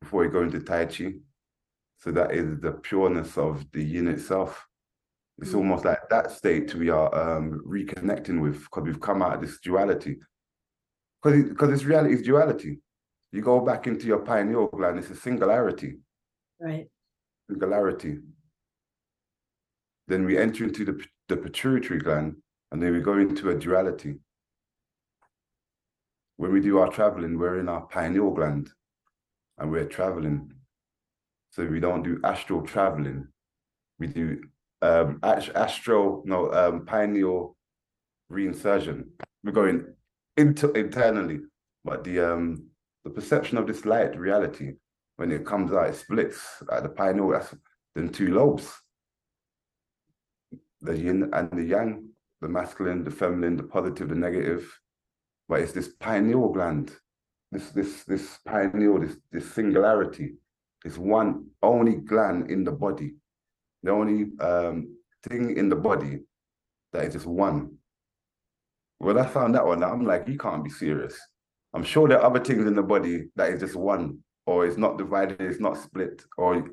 [0.00, 1.14] before we go into tai chi.
[2.00, 4.66] So that is the pureness of the yin itself.
[5.40, 5.58] It's Mm.
[5.58, 9.58] almost like that state we are um reconnecting with because we've come out of this
[9.60, 10.14] duality.
[11.22, 12.80] Because because it's reality is duality.
[13.32, 16.00] You go back into your pineal gland, it's a singularity.
[16.60, 16.88] Right.
[17.50, 18.20] singularity.
[20.08, 22.36] Then we enter into the, the pituitary gland,
[22.72, 24.16] and then we go into a duality.
[26.38, 28.70] When we do our traveling, we're in our pineal gland
[29.58, 30.52] and we're traveling.
[31.50, 33.28] So we don't do astral traveling.
[33.98, 34.40] We do
[34.80, 37.56] um astral, no, um pineal
[38.30, 39.08] reinsertion.
[39.42, 39.86] We're going
[40.36, 41.40] into internally,
[41.84, 42.68] but the um
[43.04, 44.74] the perception of this light reality
[45.16, 47.30] when it comes out, it splits at the pineal.
[47.30, 47.52] That's
[47.96, 48.72] then two lobes.
[50.80, 52.08] The yin and the yang,
[52.40, 54.68] the masculine, the feminine, the positive, the negative.
[55.48, 56.92] but it's this pineal gland,
[57.50, 60.34] this this this pineal, this this singularity,
[60.84, 63.14] this one only gland in the body,
[63.82, 64.94] the only um,
[65.26, 66.20] thing in the body
[66.92, 67.76] that is just one.
[68.98, 71.18] When I found that one, I'm like, you can't be serious.
[71.72, 74.76] I'm sure there are other things in the body that is just one, or it's
[74.76, 76.68] not divided, it's not split, or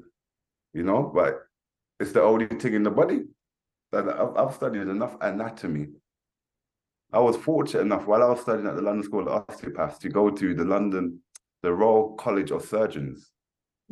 [0.73, 1.39] you know, but
[1.99, 3.21] it's the only thing in the body.
[4.03, 5.87] That I've, I've studied enough anatomy.
[7.13, 10.09] I was fortunate enough while I was studying at the London School of Osteopaths to
[10.09, 11.19] go to the London,
[11.63, 13.31] the Royal College of Surgeons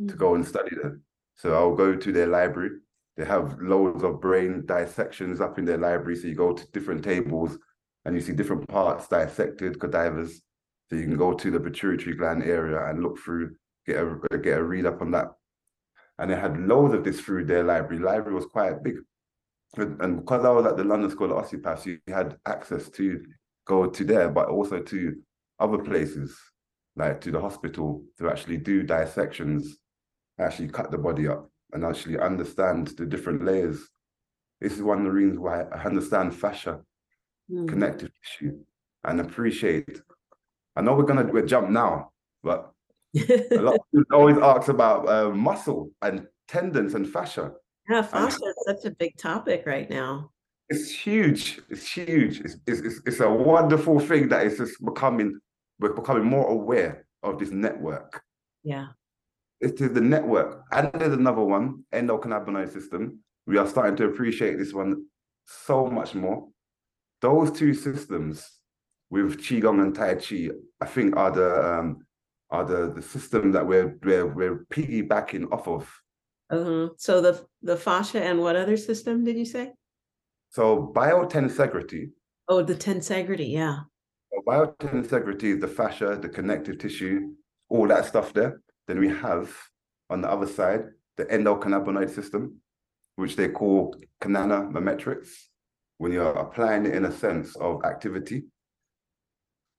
[0.06, 0.36] to go mm-hmm.
[0.36, 1.00] and study there.
[1.36, 2.70] So I'll go to their library.
[3.16, 6.16] They have loads of brain dissections up in their library.
[6.16, 7.56] So you go to different tables
[8.04, 10.42] and you see different parts dissected, cadavers.
[10.90, 13.54] So you can go to the pituitary gland area and look through,
[13.86, 15.28] get a get a read up on that.
[16.18, 18.02] And they had loads of this through their library.
[18.02, 18.96] Library was quite big.
[19.78, 23.24] And, because I was at the London School of Osteopaths, you had access to
[23.66, 25.16] go to there, but also to
[25.58, 26.36] other places,
[26.96, 29.78] like to the hospital, to actually do dissections,
[30.38, 33.80] actually cut the body up and actually understand the different layers.
[34.60, 36.80] This is one of the reasons why I understand fascia,
[37.50, 37.68] Mm.
[37.68, 38.58] connective tissue,
[39.04, 40.00] and appreciate.
[40.76, 42.10] I know we're gonna do a jump now,
[42.42, 42.72] but
[43.14, 47.52] a lot of people always ask about uh, muscle and tendons and fascia.
[47.88, 50.30] Yeah, fascia is such a big topic right now.
[50.70, 51.60] It's huge.
[51.68, 52.40] It's huge.
[52.40, 55.38] It's, it's, it's, it's a wonderful thing that is just becoming,
[55.78, 58.22] we're becoming more aware of this network.
[58.62, 58.86] Yeah.
[59.60, 60.62] It is the network.
[60.72, 63.20] And there's another one, endocannabinoid system.
[63.46, 65.04] We are starting to appreciate this one
[65.46, 66.48] so much more.
[67.20, 68.46] Those two systems
[69.10, 70.48] with Qigong and Tai Chi,
[70.80, 72.06] I think are the um,
[72.50, 75.90] are the, the system that we're, we're we're piggybacking off of.
[76.54, 76.88] Uh-huh.
[76.96, 79.72] So the the fascia and what other system did you say?
[80.50, 82.10] So biotensegrity,
[82.48, 83.50] Oh, the tensegrity.
[83.50, 83.80] Yeah.
[84.32, 87.32] So biotensegrity is the fascia, the connective tissue,
[87.68, 88.60] all that stuff there.
[88.86, 89.50] Then we have
[90.10, 90.84] on the other side
[91.16, 92.60] the endocannabinoid system,
[93.16, 95.28] which they call cannabimetrics
[95.98, 98.44] when you're applying it in a sense of activity.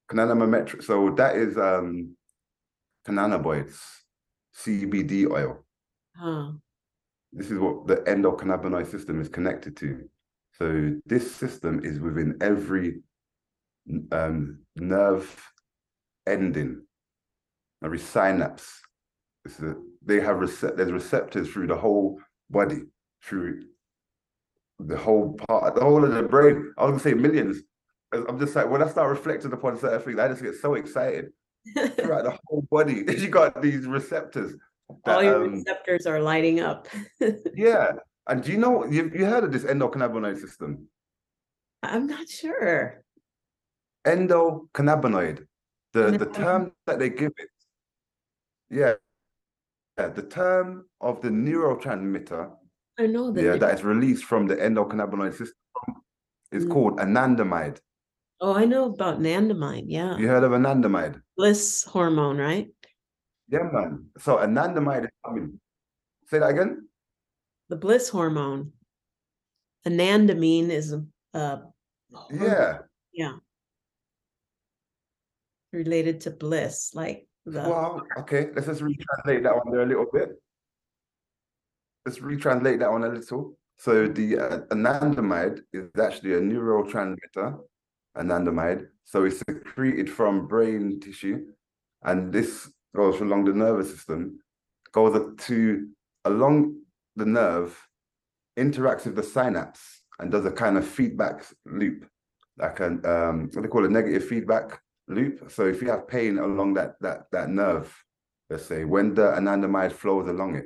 [0.10, 0.84] Cannabimetrics.
[0.84, 2.16] so that is um
[3.08, 3.78] cannabinoids,
[4.58, 5.64] CBD oil.
[6.16, 6.54] Huh.
[7.36, 10.08] This is what the endocannabinoid system is connected to.
[10.58, 13.02] So this system is within every
[14.13, 15.52] um, nerve
[16.26, 16.82] ending,
[17.84, 18.82] every synapse.
[19.45, 22.19] A, they have recept there's receptors through the whole
[22.50, 22.84] body,
[23.21, 23.65] through
[24.80, 26.74] the whole part, the whole of the brain.
[26.78, 27.58] I was gonna say millions.
[28.13, 31.32] I'm just like when I start reflecting upon certain things, I just get so excited.
[31.76, 34.54] Throughout the whole body, you got these receptors.
[35.06, 36.88] All your um, receptors are lighting up.
[37.56, 37.93] yeah,
[38.28, 40.88] and do you know you you heard of this endocannabinoid system?
[41.84, 43.04] I'm not sure.
[44.06, 45.45] endocannabinoid,
[45.93, 47.50] the, the term that they give it.
[48.69, 48.93] Yeah.
[49.98, 52.52] Yeah, the term of the neurotransmitter,
[53.00, 53.41] I know that.
[53.43, 55.56] yeah, that is released from the endocannabinoid system
[56.52, 56.71] is Mm.
[56.71, 57.80] called anandamide.
[58.41, 59.86] Oh, I know about anandamide.
[59.88, 60.17] Yeah.
[60.17, 61.21] You heard of anandamide?
[61.38, 62.67] Bliss hormone, right?
[63.50, 64.08] Yeah, man.
[64.18, 65.60] So anandamide is coming.
[66.28, 66.88] Say that again?
[67.70, 68.72] The bliss hormone.
[69.88, 71.62] Anandamine is a uh,
[72.32, 72.80] Yeah.
[73.14, 73.34] yeah.
[75.72, 80.08] Related to bliss, like the Well, okay, let's just retranslate that one there a little
[80.12, 80.30] bit.
[82.06, 83.58] Let's retranslate that one a little.
[83.78, 87.60] So the uh, anandamide is actually a neurotransmitter,
[88.18, 88.88] anandamide.
[89.04, 91.46] So it's secreted from brain tissue,
[92.04, 94.40] and this goes along the nervous system,
[94.92, 95.90] goes to
[96.24, 96.80] along
[97.16, 97.78] the nerve,
[98.58, 102.06] interacts with the synapse, and does a kind of feedback loop,
[102.58, 105.52] like an um, what they call a negative feedback loop.
[105.52, 107.94] So if you have pain along that that that nerve,
[108.50, 110.66] let's say when the anandamide flows along it,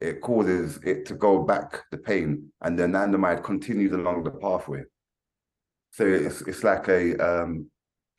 [0.00, 4.82] it causes it to go back the pain, and the anandamide continues along the pathway.
[5.92, 7.70] So it's it's like a um,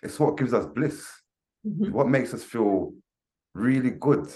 [0.04, 1.08] it's what gives us bliss.
[1.68, 1.91] Mhm.
[1.91, 2.93] What makes us feel
[3.54, 4.32] really good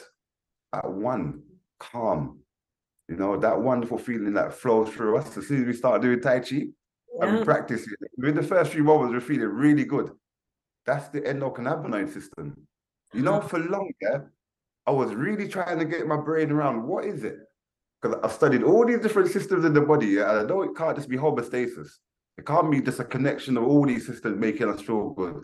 [0.73, 1.43] at one,
[1.79, 2.39] calm.
[3.09, 6.21] You know, that wonderful feeling that flows through us as soon as we start doing
[6.21, 6.73] Tai Chi and
[7.21, 7.37] Yeah.
[7.39, 7.99] we practice it.
[8.17, 10.11] Within the first few moments, we're feeling really good.
[10.85, 12.67] That's the endocannabinoid system.
[13.13, 13.47] You know, Uh-huh.
[13.47, 14.31] for longer,
[14.85, 17.37] I was really trying to get my brain around what is it?
[18.01, 20.95] Because I've studied all these different systems in the body, and I know it can't
[20.95, 21.99] just be homeostasis.
[22.37, 25.43] It can't be just a connection of all these systems making us feel good,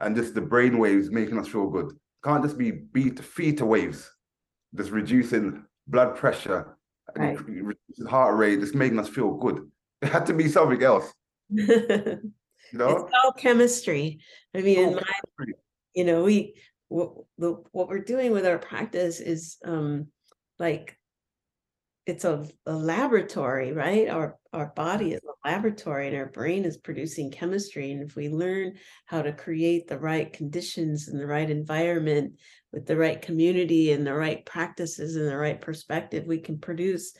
[0.00, 1.96] and just the brain waves making us feel good.
[2.26, 4.10] Can't just be beat theta waves,
[4.74, 6.76] just reducing blood pressure,
[7.14, 7.76] and Right.
[8.08, 9.70] heart rate, just making us feel good.
[10.02, 11.12] It had to be something else.
[12.72, 12.96] You know?
[12.96, 14.18] It's all chemistry.
[14.52, 15.54] I mean, in my, chemistry.
[15.94, 20.08] you know, we, what, the, what we're doing with our practice is, um,
[20.58, 20.98] like,
[22.06, 24.08] it's a, a laboratory, right?
[24.08, 25.14] Our, our body mm-hmm.
[25.14, 27.90] is a laboratory and our brain is producing chemistry.
[27.90, 28.74] And if we learn
[29.06, 32.34] how to create the right conditions and the right environment
[32.72, 37.12] with the right community and the right practices and the right perspective, we can produce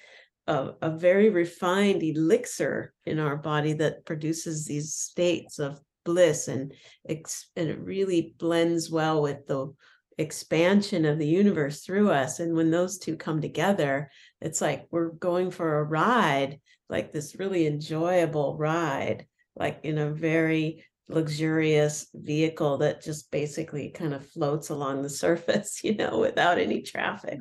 [0.47, 6.73] a, a very refined elixir in our body that produces these states of bliss and
[7.09, 9.75] and it really blends well with the
[10.19, 12.41] expansion of the universe through us.
[12.41, 14.11] And when those two come together
[14.41, 20.11] it's like we're going for a ride like this really enjoyable ride like in a
[20.11, 26.59] very luxurious vehicle that just basically kind of floats along the surface you know without
[26.59, 27.39] any traffic.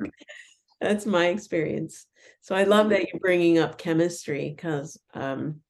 [0.80, 2.06] That's my experience.
[2.42, 5.60] So I love that you're bringing up chemistry because, um,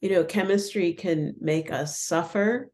[0.00, 2.70] you know, chemistry can make us suffer,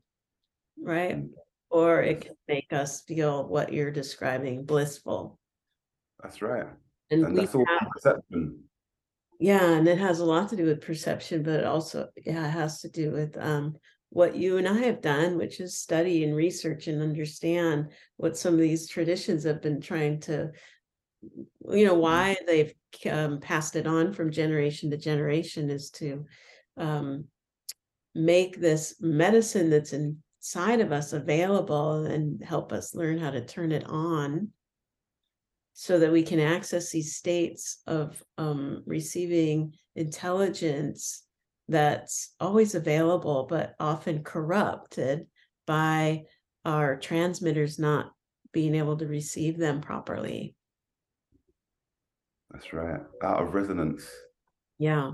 [0.80, 1.24] right?
[1.70, 5.38] Or it can make us feel what you're describing, blissful.
[6.22, 6.66] That's right.
[7.10, 8.64] And, And we that's all have, perception.
[9.38, 12.50] yeah, and it has a lot to do with perception, but it also, yeah, it
[12.50, 13.76] has to do with um,
[14.10, 18.54] what you and I have done, which is study and research and understand what some
[18.54, 20.50] of these traditions have been trying to
[21.68, 22.72] you know why they've
[23.10, 26.24] um, passed it on from generation to generation is to
[26.76, 27.24] um,
[28.14, 29.92] make this medicine that's
[30.40, 34.48] inside of us available and help us learn how to turn it on
[35.74, 41.24] so that we can access these states of um, receiving intelligence
[41.68, 45.26] that's always available but often corrupted
[45.66, 46.22] by
[46.64, 48.10] our transmitters not
[48.52, 50.54] being able to receive them properly
[52.50, 53.00] That's right.
[53.22, 54.08] Out of resonance.
[54.78, 55.12] yeah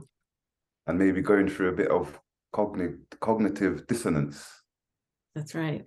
[0.86, 2.18] And maybe going through a bit of
[2.52, 4.46] cognitive cognitive dissonance.
[5.36, 5.84] That's right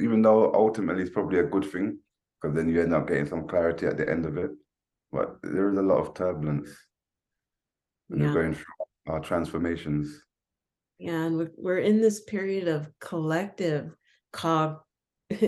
[0.00, 1.98] Even though ultimately it's probably a good thing,
[2.40, 4.50] because then you end up getting some clarity at the end of it.
[5.12, 6.68] But there is a lot of turbulence
[8.08, 8.26] when Yeah.
[8.26, 8.74] you're going through
[9.08, 10.22] our transformations.
[10.98, 13.94] Yeah, and we're we're in this period of collective
[14.32, 14.80] cog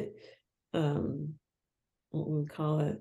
[0.74, 1.34] um
[2.10, 2.98] what we call it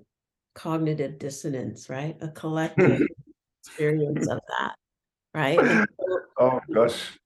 [0.54, 2.16] cognitive dissonance, right?
[2.20, 3.00] A collective
[3.64, 4.74] experience of that,
[5.34, 5.60] right?
[5.60, 5.86] So-
[6.40, 7.18] Oh gosh.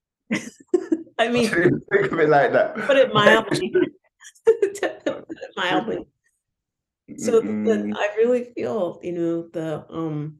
[1.19, 2.75] I I mean, didn't think of it like that.
[2.75, 3.69] put it mildly.
[3.69, 6.07] To put it mildly.
[7.17, 7.93] So the.
[7.95, 10.37] I really feel, you know, the um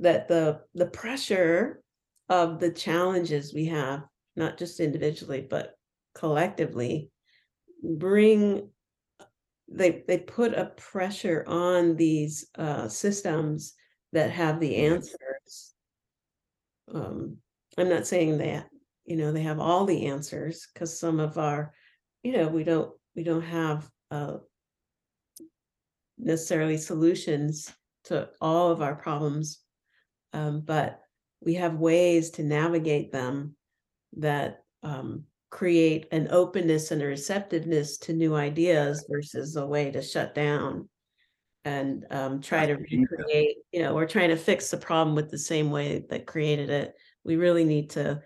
[0.00, 1.82] that the the pressure
[2.28, 4.04] of the challenges we have,
[4.36, 5.74] not just individually, but
[6.14, 7.10] collectively,
[7.82, 8.68] bring
[9.70, 13.74] they they put a pressure on these uh systems
[14.12, 15.74] that have the answers.
[16.92, 17.36] Um,
[17.76, 18.68] I'm not saying that,
[19.08, 21.72] you know, they have all the answers because some of our,
[22.22, 24.36] you know, we don't we don't have uh
[26.18, 27.72] necessarily solutions
[28.04, 29.60] to all of our problems,
[30.32, 31.00] um, but
[31.40, 33.54] we have ways to navigate them
[34.16, 40.02] that um, create an openness and a receptiveness to new ideas versus a way to
[40.02, 40.88] shut down
[41.64, 45.38] and um, try to recreate, you know, we're trying to fix the problem with the
[45.38, 46.94] same way that created it.
[47.24, 48.22] We really need to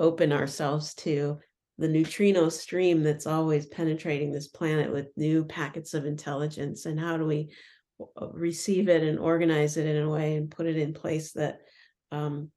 [0.00, 1.38] open ourselves to
[1.78, 7.16] the neutrino stream that's always penetrating this planet with new packets of intelligence and how
[7.16, 7.50] do we
[8.20, 11.60] uh, receive it and organize it in a way and put it in place that
[12.12, 12.50] um,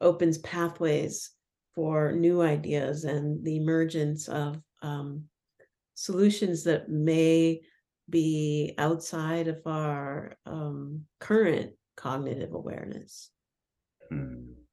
[0.00, 1.30] opens pathways
[1.74, 5.24] for new ideas and the emergence of um,
[5.94, 7.60] solutions that may
[8.08, 13.30] be outside of our um, current cognitive awareness.
[14.10, 14.65] Hmm.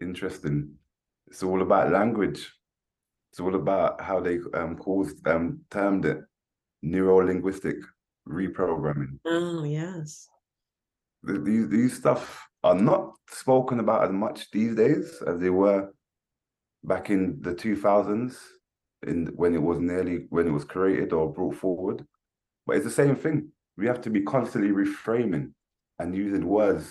[0.00, 0.74] Interesting.
[1.26, 2.52] It's all about language.
[3.30, 6.18] It's all about how they um caused um termed it
[6.82, 7.76] neuro-linguistic
[8.28, 9.18] reprogramming.
[9.26, 10.28] Oh, yes.
[11.26, 15.90] Th- These these stuff are not spoken about as much these days as they were
[16.84, 18.38] back in the 2000s
[19.06, 22.06] in when it was nearly when it was created or brought forward.
[22.66, 23.52] But it's the same thing.
[23.76, 25.52] We have to be constantly reframing
[25.98, 26.88] and using words.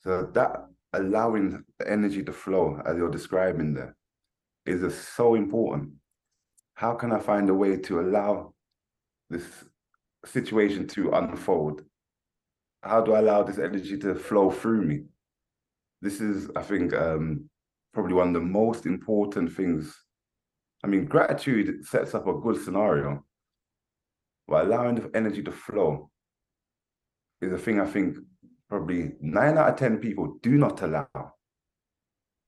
[0.00, 3.96] So that allowing the energy to flow as you're describing there
[4.66, 5.90] is just so important.
[6.74, 8.54] How can I find a way to allow
[9.28, 9.46] this
[10.24, 11.82] situation to unfold?
[12.82, 15.02] How do I allow this energy to flow through me?
[16.02, 17.48] This is, I think, um,
[17.92, 19.94] probably one of the most important things.
[20.82, 23.24] I mean, gratitude sets up a good scenario,
[24.48, 26.10] but allowing the energy to flow
[27.42, 28.16] is a thing I think
[28.70, 31.34] probably nine out of 10 people do not allow.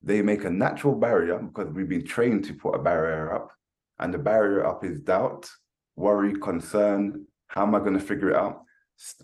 [0.04, 3.52] they make a natural barrier because we've been trained to put a barrier up,
[3.98, 5.48] and the barrier up is doubt,
[5.96, 7.26] worry, concern.
[7.48, 8.62] How am I going to figure it out?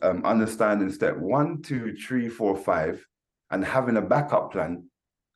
[0.03, 3.05] Um, understanding step one, two, three, four, five,
[3.51, 4.84] and having a backup plan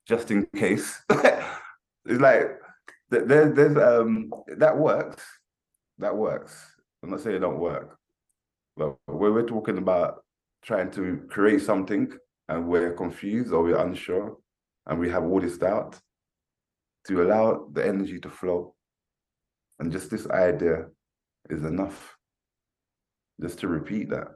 [0.07, 1.01] just in case.
[1.11, 2.51] it's like
[3.11, 5.25] there, there's um that works.
[5.99, 6.55] That works.
[7.03, 7.99] I'm not saying it don't work,
[8.77, 10.22] but when we're talking about
[10.65, 12.13] trying to create something
[12.49, 14.37] and we're confused or we're unsure
[14.87, 15.99] and we have all this doubt,
[17.07, 18.75] to allow the energy to flow.
[19.79, 20.87] And just this idea
[21.51, 22.17] is enough.
[23.41, 24.29] Just to repeat that.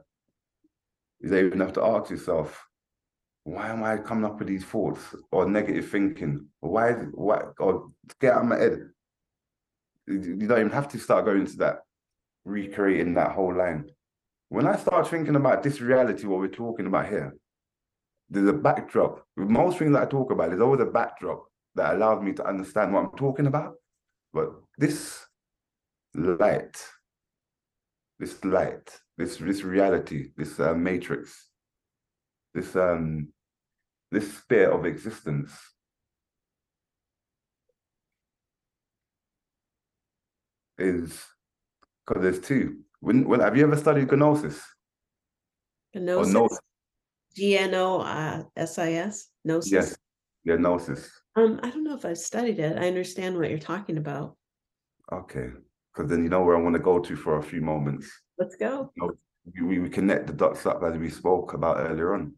[1.19, 2.65] You have to ask yourself,
[3.43, 6.47] why am I coming up with these thoughts or negative thinking?
[6.59, 8.89] Why is it, why, or get out of my head?
[10.07, 11.79] You don't even have to start going to that,
[12.43, 13.89] recreating that whole line.
[14.49, 17.35] When I start thinking about this reality, what we're talking about here,
[18.29, 19.25] there's a backdrop.
[19.35, 21.45] With most things that I talk about, there's always a backdrop
[21.75, 23.75] that allows me to understand what I'm talking about.
[24.33, 25.25] But this
[26.13, 26.81] light,
[28.19, 31.49] this light, this this reality, this uh, matrix,
[32.53, 33.29] this um
[34.11, 35.51] this sphere of existence
[40.77, 41.25] is
[42.05, 42.79] because there's two.
[42.99, 44.61] When, when have you ever studied gnosis?
[45.93, 46.35] Gnosis.
[46.35, 46.49] Or
[47.35, 48.01] G N O
[48.55, 49.27] S I S.
[49.45, 49.71] Gnosis.
[49.71, 49.97] Yes.
[50.43, 51.09] Yeah, gnosis.
[51.35, 52.77] Um, I don't know if I've studied it.
[52.77, 54.37] I understand what you're talking about.
[55.11, 55.49] Okay,
[55.93, 58.09] because then you know where I want to go to for a few moments.
[58.39, 58.91] Let's go.
[58.95, 62.33] You know, we, we connect the dots up as we spoke about earlier on.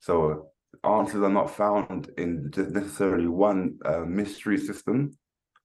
[0.00, 0.50] So
[0.84, 5.16] answers are not found in just necessarily one uh, mystery system,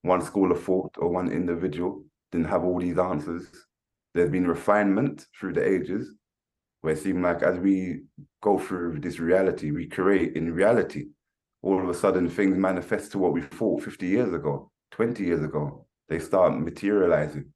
[0.02, 3.48] one school of thought or one individual didn't have all these answers.
[4.14, 6.14] There's been refinement through the ages,
[6.82, 8.02] where it seemed like as we
[8.42, 11.06] go through this reality, we create in reality.
[11.62, 15.44] All of a sudden, things manifest to what we thought 50 years ago, 20 years
[15.44, 15.86] ago.
[16.10, 17.54] They start materializing.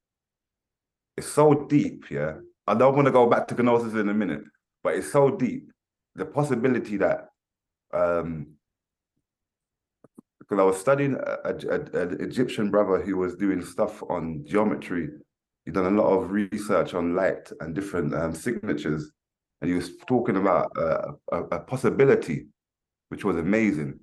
[1.17, 2.35] It's so deep, yeah.
[2.67, 4.43] I don't want to go back to Gnosis in a minute,
[4.83, 5.71] but it's so deep.
[6.15, 7.27] The possibility that
[7.93, 8.55] um,
[10.47, 15.09] because I was studying an Egyptian brother who was doing stuff on geometry.
[15.65, 19.11] He'd done a lot of research on light and different um, signatures,
[19.61, 22.45] and he was talking about uh, a, a, possibility,
[23.09, 23.99] which was amazing.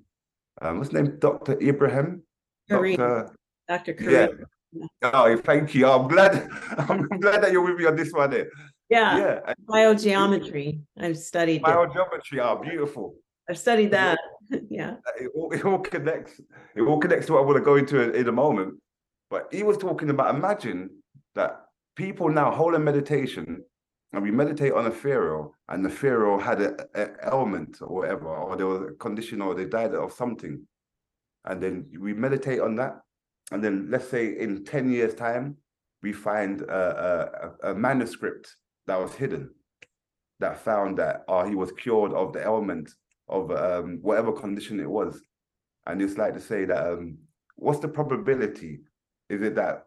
[0.61, 1.19] Um, what's his name?
[1.19, 1.57] Dr.
[1.61, 2.23] Ibrahim?
[2.69, 2.97] Karim.
[2.97, 3.35] Dr.
[3.69, 3.93] Dr.
[3.93, 4.45] Karim.
[4.73, 5.09] Yeah.
[5.13, 5.87] Oh, thank you.
[5.87, 6.49] I'm glad.
[6.77, 8.29] I'm glad that you're with me on this one.
[8.29, 8.49] There.
[8.89, 9.17] Yeah.
[9.17, 9.53] Yeah.
[9.69, 10.81] Biogeometry.
[10.99, 11.61] I've studied.
[11.61, 12.39] Biogeometry.
[12.41, 13.15] Oh, beautiful.
[13.49, 14.19] I've studied that.
[14.69, 14.95] yeah.
[15.19, 16.41] It all, it all connects.
[16.75, 18.75] It all connects to what I want to go into in, in a moment.
[19.29, 20.89] But he was talking about imagine
[21.35, 21.61] that
[21.95, 23.63] people now hold a meditation
[24.13, 28.55] and we meditate on a pharaoh and the pharaoh had an ailment or whatever, or
[28.55, 30.65] there was a condition or they died of something.
[31.45, 33.01] And then we meditate on that.
[33.51, 35.57] And then let's say in 10 years time,
[36.01, 38.55] we find a, a, a manuscript
[38.87, 39.49] that was hidden
[40.39, 42.91] that found that oh, he was cured of the ailment
[43.29, 45.21] of um, whatever condition it was.
[45.87, 47.17] And it's like to say that um,
[47.55, 48.81] what's the probability?
[49.29, 49.85] Is it that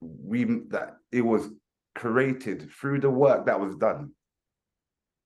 [0.00, 1.48] we that it was
[1.94, 4.12] created through the work that was done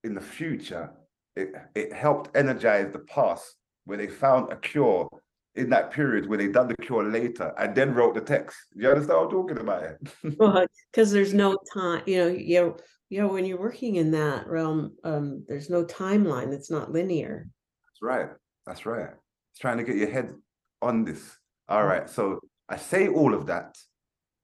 [0.04, 0.90] in the future?
[1.36, 5.08] It it helped energize the past where they found a cure
[5.54, 8.56] in that period where they done the cure later and then wrote the text.
[8.74, 9.84] You understand what I'm talking about?
[10.38, 12.76] well, because there's no time, you know, you
[13.10, 16.50] you know, when you're working in that realm, um, there's no timeline.
[16.50, 17.46] It's not linear.
[17.86, 18.30] That's right.
[18.66, 19.10] That's right.
[19.50, 20.32] It's trying to get your head
[20.80, 21.36] on this.
[21.68, 22.08] All right.
[22.08, 23.76] So I say all of that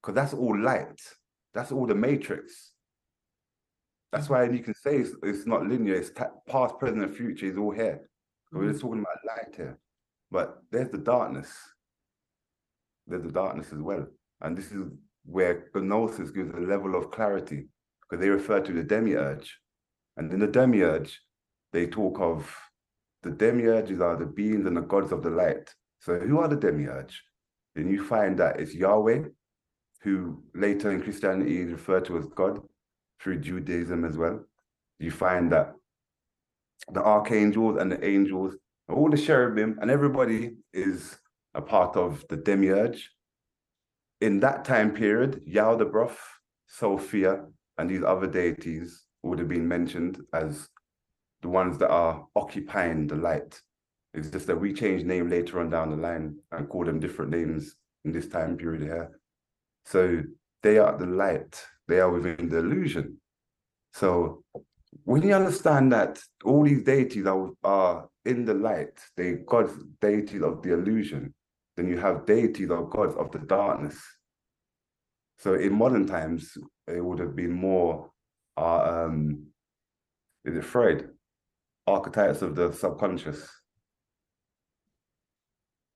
[0.01, 1.01] because that's all light.
[1.53, 2.71] That's all the matrix.
[4.11, 5.95] That's why you can say it's, it's not linear.
[5.95, 6.11] It's
[6.47, 8.01] past, present, and future is all here.
[8.53, 8.59] Mm-hmm.
[8.59, 9.77] We're just talking about light here.
[10.31, 11.51] But there's the darkness.
[13.07, 14.07] There's the darkness as well.
[14.41, 14.83] And this is
[15.25, 17.67] where gnosis gives a level of clarity
[18.01, 19.57] because they refer to the demiurge.
[20.17, 21.19] And in the demiurge,
[21.71, 22.55] they talk of
[23.21, 25.73] the demiurges are the beings and the gods of the light.
[25.99, 27.21] So who are the demiurge?
[27.75, 29.23] Then you find that it's Yahweh,
[30.01, 32.61] who later in Christianity is referred to as God
[33.21, 34.45] through Judaism as well.
[34.99, 35.73] You find that
[36.91, 38.55] the archangels and the angels,
[38.87, 41.17] all the cherubim and everybody is
[41.53, 43.11] a part of the demiurge.
[44.21, 46.17] In that time period, Yaldabaoth,
[46.67, 47.45] Sophia,
[47.77, 50.69] and these other deities would have been mentioned as
[51.41, 53.61] the ones that are occupying the light.
[54.13, 57.31] It's just that we change name later on down the line and call them different
[57.31, 59.18] names in this time period here.
[59.85, 60.21] So
[60.61, 63.17] they are the light, they are within the illusion.
[63.93, 64.43] So
[65.03, 70.41] when you understand that all these deities are, are in the light, they God's deities
[70.41, 71.33] of the illusion,
[71.75, 73.99] then you have deities of gods of the darkness.
[75.37, 76.57] So in modern times,
[76.87, 78.11] it would have been more,
[78.57, 79.47] uh, um,
[80.43, 81.09] is it Freud?
[81.87, 83.47] Archetypes of the subconscious.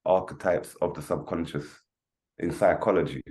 [0.06, 1.66] Archetypes of the subconscious
[2.40, 3.22] in psychology.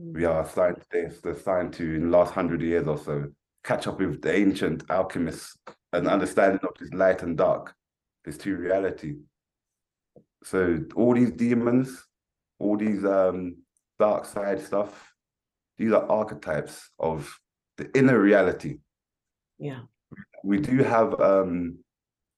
[0.00, 3.26] We are starting to, they're starting to, in the last hundred years or so,
[3.64, 5.56] catch up with the ancient alchemists
[5.92, 7.74] and understanding of this light and dark,
[8.24, 9.16] this two reality.
[10.44, 12.06] So all these demons,
[12.60, 13.56] all these um,
[13.98, 15.12] dark side stuff,
[15.78, 17.36] these are archetypes of
[17.76, 18.78] the inner reality.
[19.58, 19.80] Yeah.
[20.44, 21.78] We do have um,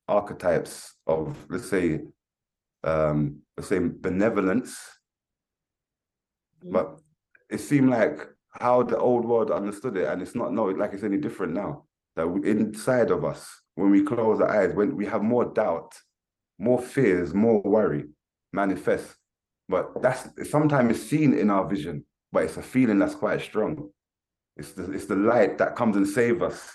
[0.08, 2.00] archetypes of, let's say,
[2.84, 4.78] um, let's say benevolence,
[6.64, 6.72] Mhm.
[6.72, 6.99] but
[7.50, 11.04] it seemed like how the old world understood it, and it's not no like it's
[11.04, 11.84] any different now.
[12.16, 15.94] That we, inside of us, when we close our eyes, when we have more doubt,
[16.58, 18.04] more fears, more worry,
[18.52, 19.16] manifest.
[19.68, 23.90] But that's sometimes it's seen in our vision, but it's a feeling that's quite strong.
[24.56, 26.70] It's the it's the light that comes and save us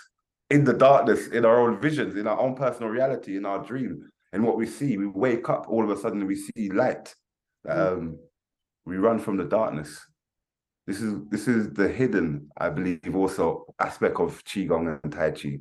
[0.50, 4.08] in the darkness, in our own visions, in our own personal reality, in our dream,
[4.32, 4.96] and what we see.
[4.96, 7.14] We wake up all of a sudden, we see light.
[7.68, 8.18] Um,
[8.84, 10.00] we run from the darkness.
[10.86, 15.58] This is this is the hidden, I believe, also aspect of qigong and tai chi.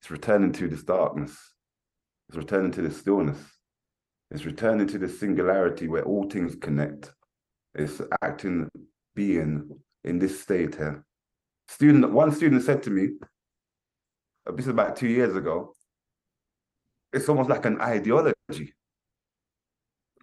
[0.00, 1.36] It's returning to this darkness.
[2.28, 3.38] It's returning to the stillness.
[4.30, 7.12] It's returning to the singularity where all things connect.
[7.74, 8.68] It's acting,
[9.14, 9.68] being
[10.04, 11.04] in this state here.
[11.68, 13.10] Student, one student said to me,
[14.46, 15.74] uh, this is about two years ago.
[17.12, 18.74] It's almost like an ideology.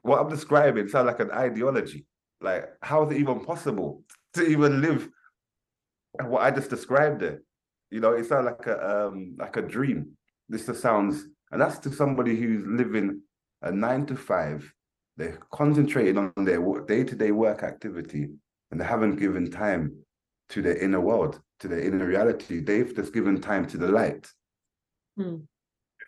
[0.01, 2.05] What I'm describing sounds like an ideology.
[2.41, 4.03] Like, how is it even possible
[4.34, 5.09] to even live
[6.21, 7.41] what I just described there?
[7.89, 10.17] You know, it sounds like a um like a dream.
[10.49, 13.21] This just sounds, and that's to somebody who's living
[13.61, 14.71] a nine to five.
[15.17, 18.29] They're concentrating on their day-to-day work activity,
[18.71, 19.95] and they haven't given time
[20.49, 22.59] to their inner world, to their inner reality.
[22.59, 24.27] They've just given time to the light,
[25.15, 25.38] Hmm.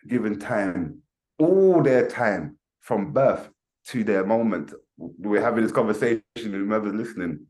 [0.08, 1.02] given time,
[1.38, 3.48] all their time from birth
[3.86, 4.72] to their moment.
[4.98, 7.46] We're having this conversation, whoever's listening,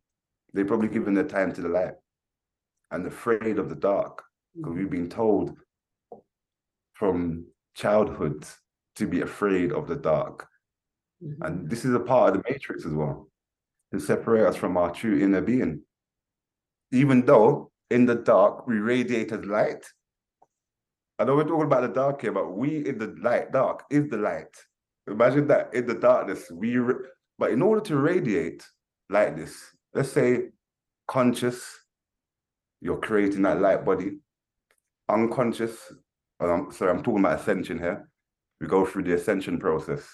[0.56, 1.94] they've probably given their time to the light
[2.90, 4.22] and afraid of the dark
[4.54, 5.56] because we've been told
[6.94, 8.44] from childhood
[8.96, 10.48] to be afraid of the dark.
[11.22, 11.36] Mhm.
[11.42, 13.30] And this is a part of the matrix as well
[13.92, 15.82] to separate us from our true inner being.
[16.90, 19.84] Even though in the dark we radiate as light.
[21.18, 24.08] I know we're talking about the dark here, but we in the light, dark is
[24.08, 24.54] the light.
[25.06, 27.06] Imagine that in the darkness, we, ra-
[27.38, 28.66] but in order to radiate
[29.08, 30.50] like this, let's say
[31.08, 31.64] conscious,
[32.82, 34.18] you're creating that light body,
[35.08, 35.74] unconscious,
[36.38, 38.06] sorry, I'm talking about ascension here.
[38.60, 40.06] We go through the ascension process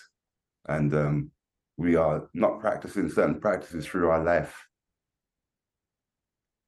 [0.68, 1.30] and um,
[1.76, 4.54] we are not practicing certain practices through our life.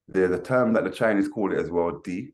[0.09, 2.33] There's a term that the Chinese call it as well, di.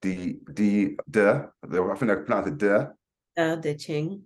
[0.00, 1.48] Di, di, de.
[1.64, 2.92] I think I pronounce it de.
[3.36, 4.22] Uh, the Ching.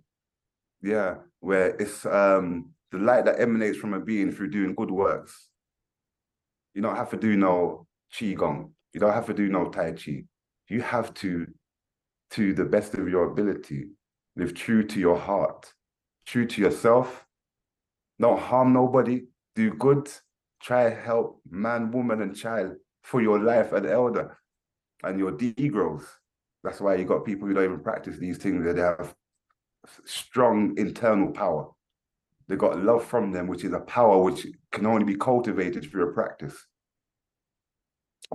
[0.83, 5.47] Yeah, where it's um the light that emanates from a being through doing good works.
[6.73, 8.71] You don't have to do no qigong.
[8.93, 10.23] You don't have to do no tai chi.
[10.67, 11.47] You have to,
[12.31, 13.87] to the best of your ability,
[14.35, 15.73] live true to your heart,
[16.25, 17.25] true to yourself.
[18.19, 19.23] Don't harm nobody.
[19.55, 20.09] Do good.
[20.61, 24.37] Try help man, woman, and child for your life and elder
[25.03, 26.05] and your degrowth.
[26.63, 28.63] That's why you got people who don't even practice these things.
[28.63, 29.15] That they have
[30.05, 31.71] strong internal power.
[32.51, 36.09] They got love from them, which is a power which can only be cultivated through
[36.09, 36.67] a practice.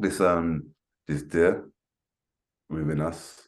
[0.01, 0.71] This um,
[1.07, 1.67] this there
[2.71, 3.47] within us.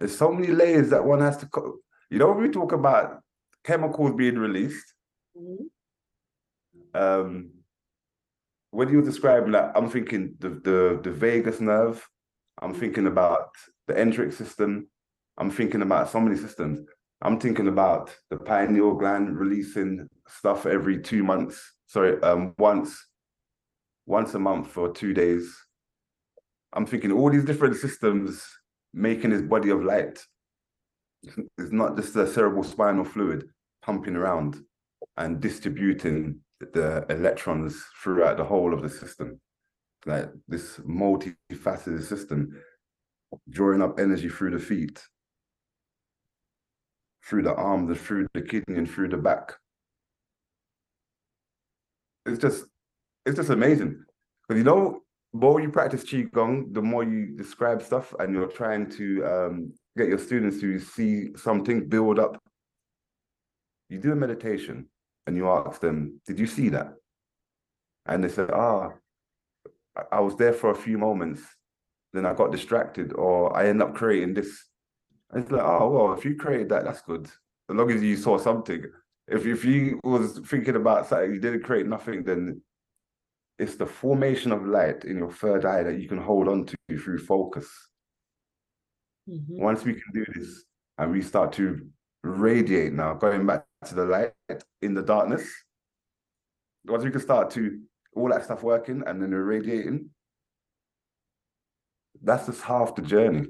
[0.00, 1.46] There's so many layers that one has to.
[1.46, 1.76] Co-
[2.08, 3.20] you know, when we talk about
[3.64, 4.94] chemicals being released,
[5.36, 5.68] Mhm.
[6.94, 7.50] um,
[8.70, 12.02] when you describing that, I'm thinking the the the vagus nerve.
[12.62, 13.50] I'm thinking about
[13.88, 14.88] the enteric system.
[15.36, 16.78] I'm thinking about so many systems.
[17.22, 21.74] I'm thinking about the pineal gland releasing stuff every two months.
[21.86, 23.06] Sorry, um, once,
[24.06, 25.56] once a month for two days.
[26.72, 28.44] I'm thinking all these different systems
[28.92, 30.18] making his body of light.
[31.22, 33.48] It's not just the cerebral spinal fluid
[33.82, 34.56] pumping around
[35.16, 39.40] and distributing the electrons throughout the whole of the system.
[40.04, 42.62] Like this multifaceted system,
[43.48, 45.02] drawing up energy through the feet,
[47.26, 49.54] through the arm, and through the kidney, and through the back.
[52.24, 52.64] It's just,
[53.24, 54.04] it's just amazing.
[54.48, 55.00] Because you know,
[55.32, 60.08] more you practice qigong, the more you describe stuff, and you're trying to um, get
[60.08, 62.40] your students to see something build up.
[63.88, 64.88] You do a meditation,
[65.26, 66.94] and you ask them, "Did you see that?"
[68.06, 68.92] And they said, "Ah,
[70.12, 71.42] I was there for a few moments,
[72.12, 74.64] then I got distracted, or I end up creating this."
[75.30, 77.26] And it's like, "Oh well, if you created that, that's good.
[77.68, 78.84] As long as you saw something.
[79.28, 82.62] If if you was thinking about something, you didn't create nothing, then."
[83.58, 86.76] It's the formation of light in your third eye that you can hold on to
[86.98, 87.66] through focus.
[89.28, 89.58] Mhm.
[89.58, 90.64] Once we can do this
[90.98, 91.90] and we start to
[92.22, 94.34] radiate now, going back to the light
[94.82, 95.48] in the darkness,
[96.84, 97.80] once we can start to
[98.14, 100.10] all that stuff working and then irradiating,
[102.22, 103.46] that's just half the journey.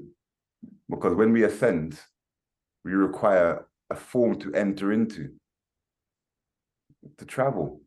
[0.89, 1.99] Because when we ascend,
[2.85, 5.29] we require a form to enter into,
[7.17, 7.81] to travel.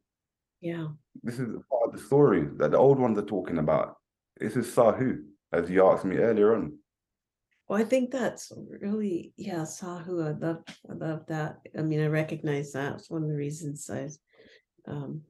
[0.61, 0.89] Yeah.
[1.23, 3.97] This is part of the story that the old ones are talking about.
[4.39, 5.23] This is Sahu,
[5.53, 6.79] as you asked me earlier on.
[7.69, 10.27] Well, I think that's really, yeah, Sahu.
[10.27, 11.59] I love, I love that.
[11.79, 12.95] I mean, I recognize that.
[12.95, 14.19] It's one of the reasons I was
[14.89, 15.23] um,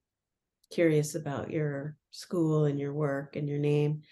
[0.73, 4.03] curious about your school and your work and your name.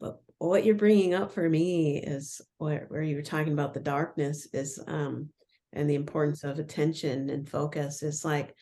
[0.00, 3.80] But what you're bringing up for me is where, where you were talking about the
[3.80, 5.28] darkness is, um,
[5.72, 8.54] and the importance of attention and focus is like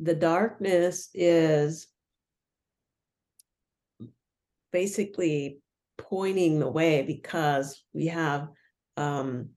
[0.00, 1.88] the darkness is
[4.72, 5.60] basically
[5.96, 8.48] pointing the way because we have
[8.96, 9.50] um,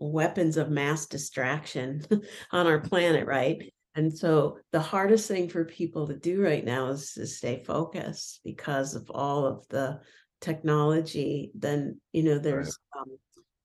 [0.00, 2.02] weapons of mass distraction
[2.52, 3.72] on our planet, right?
[3.96, 8.40] And so the hardest thing for people to do right now is to stay focused
[8.44, 10.00] because of all of the
[10.40, 11.50] technology.
[11.54, 13.16] Then you know there's um,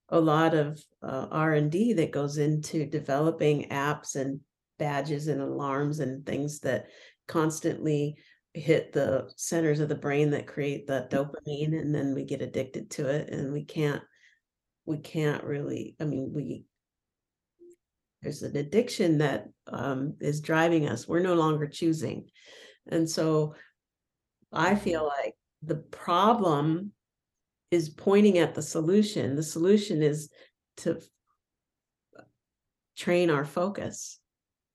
[0.09, 4.39] a lot of uh, R and D that goes into developing apps and
[4.77, 6.87] badges and alarms and things that
[7.27, 8.17] constantly
[8.53, 12.89] hit the centers of the brain that create the dopamine and then we get addicted
[12.89, 14.01] to it and we can't
[14.85, 16.63] we can't really i mean we
[18.25, 21.07] there's an addiction that um, is driving us.
[21.07, 22.25] We're no longer choosing.
[22.87, 23.53] And so
[24.53, 25.33] i feel like
[25.65, 26.91] the problem
[27.71, 30.29] is pointing at the solution the solution is
[30.77, 30.99] to
[32.95, 34.19] train our focus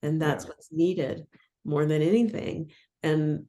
[0.02, 0.50] and that's Yeah.
[0.50, 1.26] what's needed
[1.64, 2.70] more than anything
[3.02, 3.46] and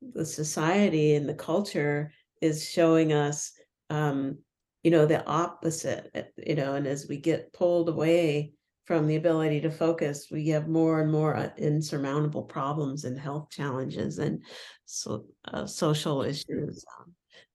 [0.00, 3.52] the society and the culture is showing us
[3.90, 4.38] um
[4.82, 8.52] you know the opposite uh, you know and as we get pulled away
[8.84, 13.48] from the ability to focus we have more and more uh, insurmountable problems and health
[13.50, 14.42] challenges and
[14.84, 17.12] so uh, social issues um,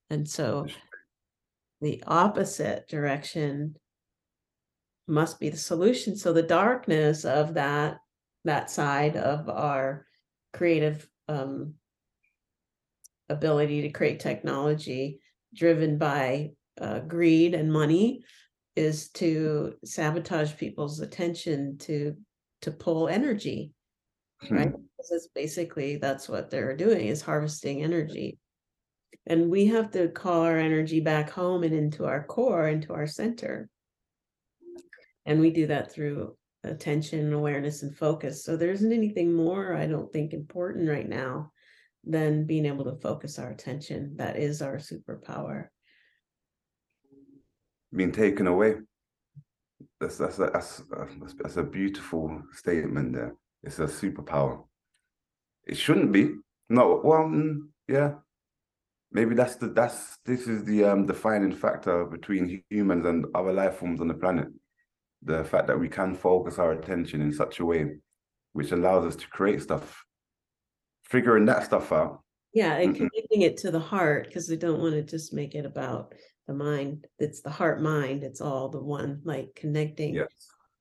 [0.09, 0.65] and so
[1.81, 3.75] the opposite direction
[5.07, 6.15] must be the solution.
[6.15, 7.97] So the darkness of that
[8.43, 10.05] that side of our
[10.53, 11.73] creative um
[13.29, 15.19] ability to create technology
[15.53, 18.23] driven by uh, greed and money
[18.77, 22.15] is to sabotage people's attention to
[22.61, 23.71] to pull energy
[24.41, 24.55] hmm.
[24.55, 24.71] right?
[24.71, 28.37] Because it's basically that's what they're doing is harvesting energy.
[29.25, 33.07] And we have to call our energy back home and into our core into our
[33.07, 33.69] center.
[35.25, 38.45] And we do that through attention awareness and focus.
[38.45, 41.51] So there isn't anything more i don't think important right now
[42.03, 44.15] than being able to focus our attention.
[44.17, 45.67] That is our superpower
[47.95, 48.75] being taken away.
[49.99, 51.07] That's that's a, that's a,
[51.41, 53.35] that's a beautiful statement there.
[53.63, 54.63] It's a superpower.
[55.65, 56.35] It shouldn't be.
[56.69, 58.15] No, well, mm, yeah.
[59.11, 63.75] Maybe that's the that's this is the um defining factor between humans and other life
[63.75, 64.47] forms on the planet.
[65.23, 67.97] The fact that we can focus our attention in such a way
[68.53, 70.03] which allows us to create stuff.
[71.03, 72.21] Figuring that stuff out.
[72.53, 72.97] yeah and Mhm.
[72.97, 76.13] connecting it to the heart because we don't want to just make it about
[76.47, 80.27] the mind it's the heart mind it's all the one like connecting Yes.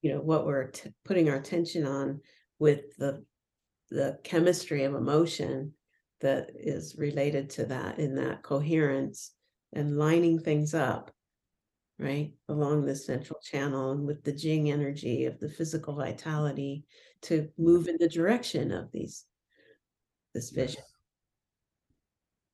[0.03, 2.21] you know what we're t- putting our attention on
[2.59, 3.25] with the
[3.91, 5.73] the chemistry of emotion
[6.21, 9.33] that is related to that in that coherence
[9.73, 11.11] and lining things up
[11.99, 16.85] right along the central channel and with the jing energy of the physical vitality
[17.23, 19.25] to move in the direction of these
[20.35, 20.83] this vision.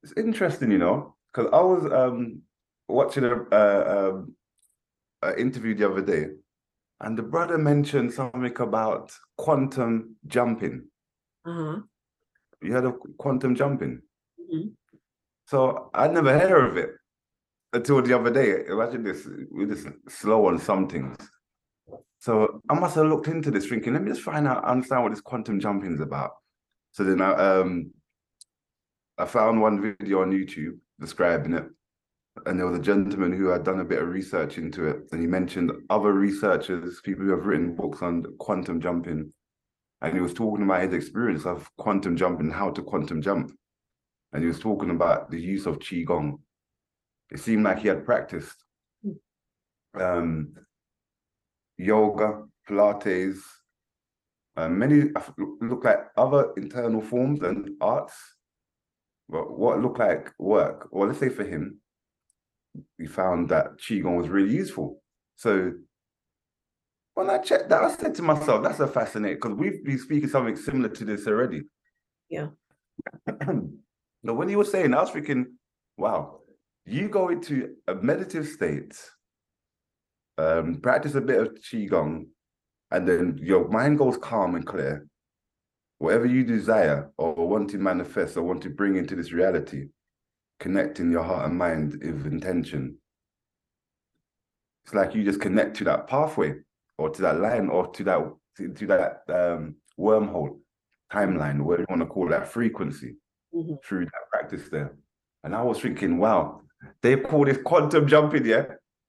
[0.04, 2.42] It's interesting, you know, because I was um
[2.88, 4.34] watching a uh, um,
[5.22, 6.26] a interview the other day,
[7.00, 10.88] and the brother mentioned something about quantum jumping.
[11.44, 11.82] uh-huh
[12.60, 14.02] You heard of quantum jumping?
[14.40, 14.72] Mhm.
[15.46, 16.90] So I never heard of it
[17.72, 18.66] until the other day.
[18.66, 21.16] Imagine this, we're just slow on some things.
[22.18, 25.10] So I must have looked into this, thinking, let me just find out, understand what
[25.10, 26.32] this quantum jumping is about.
[26.92, 27.90] So then I um
[29.18, 31.66] I found one video on YouTube describing it,
[32.46, 35.20] and there was a gentleman who had done a bit of research into it, and
[35.20, 39.32] he mentioned other researchers, people who have written books on quantum jumping,
[40.00, 43.52] and he was talking about his experience of quantum jumping, how to quantum jump,
[44.32, 46.38] and he was talking about the use of qigong.
[47.30, 48.56] It seemed like he had practiced
[49.98, 50.54] um,
[51.76, 53.38] yoga, Pilates,
[54.56, 55.10] uh, many
[55.60, 58.14] look like other internal forms and arts,
[59.28, 61.78] but what looked like work, well, let's say for him,
[62.98, 65.02] we found that Qigong was really useful.
[65.36, 65.72] So
[67.14, 70.28] when I checked that, I said to myself, that's a fascinating, because we've been speaking
[70.28, 71.62] something similar to this already.
[72.28, 72.48] Yeah.
[74.22, 75.58] now, when you were saying, I was thinking,
[75.96, 76.40] wow,
[76.86, 78.98] you go into a meditative state,
[80.38, 82.26] um, practice a bit of Qigong,
[82.90, 85.06] and then your mind goes calm and clear.
[85.98, 89.88] Whatever you desire or want to manifest or want to bring into this reality,
[90.62, 92.96] connecting your heart and mind with intention.
[94.84, 96.54] It's like you just connect to that pathway
[96.98, 98.20] or to that line or to that
[98.56, 100.60] to, to that um, wormhole,
[101.12, 103.16] timeline, whatever you want to call that frequency
[103.52, 103.74] mm-hmm.
[103.84, 104.94] through that practice there.
[105.42, 106.60] And I was thinking, wow,
[107.02, 108.64] they call this quantum jumping, yeah?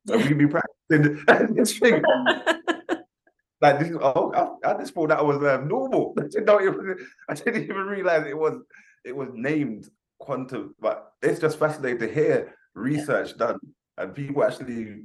[0.10, 1.24] And we be practicing
[1.56, 2.01] this thing.
[3.62, 6.16] like this, oh, I, I just thought that was um, normal.
[6.20, 8.60] I didn't, even, I didn't even realize it was
[9.06, 9.89] it was named
[10.24, 10.76] quantum.
[10.80, 13.59] But it's just fascinating to hear research done
[13.97, 15.03] and people actually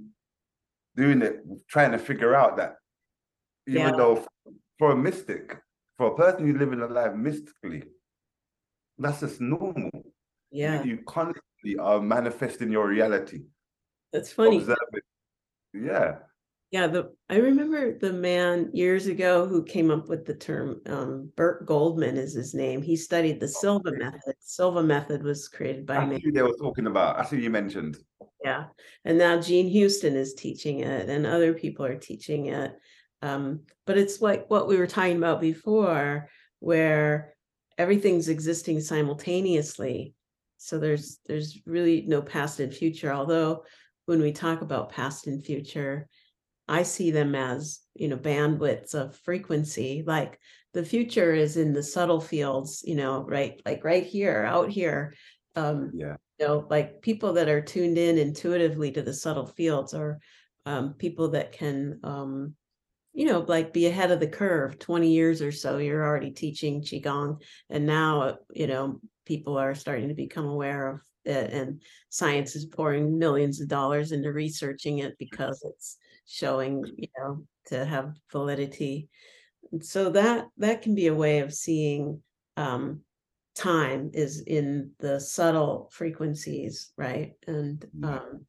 [0.96, 2.76] doing it, trying to figure out that
[3.66, 3.92] even yeah.
[3.96, 4.26] though
[4.78, 5.58] for a mystic,
[5.96, 7.82] for a person who's living a life mystically,
[8.96, 9.90] that's just normal.
[10.50, 10.82] Yeah.
[10.82, 13.42] You, you constantly are manifesting your reality.
[14.12, 14.64] That's funny.
[15.74, 16.16] Yeah.
[16.70, 21.32] Yeah, the I remember the man years ago who came up with the term um,
[21.34, 22.82] Burt Goldman is his name.
[22.82, 24.34] He studied the Silva method.
[24.40, 26.22] Silva method was created by me.
[26.30, 27.18] They were talking about.
[27.18, 27.96] I see you mentioned.
[28.44, 28.66] Yeah,
[29.06, 32.76] and now Jean Houston is teaching it, and other people are teaching it.
[33.22, 36.28] Um, but it's like what we were talking about before,
[36.60, 37.32] where
[37.78, 40.14] everything's existing simultaneously.
[40.58, 43.10] So there's there's really no past and future.
[43.10, 43.64] Although
[44.04, 46.08] when we talk about past and future
[46.68, 50.04] I see them as, you know, bandwidths of frequency.
[50.06, 50.38] Like
[50.74, 53.60] the future is in the subtle fields, you know, right?
[53.64, 55.14] Like right here, out here.
[55.56, 56.16] Um, yeah.
[56.38, 60.20] You know, like people that are tuned in intuitively to the subtle fields or
[60.66, 62.54] um, people that can, um,
[63.12, 66.82] you know, like be ahead of the curve 20 years or so, you're already teaching
[66.82, 67.42] Qigong.
[67.70, 72.66] And now, you know, people are starting to become aware of it and science is
[72.66, 79.08] pouring millions of dollars into researching it because it's showing you know to have validity
[79.72, 82.20] and so that that can be a way of seeing
[82.56, 83.00] um
[83.54, 88.04] time is in the subtle frequencies right and mm-hmm.
[88.04, 88.46] um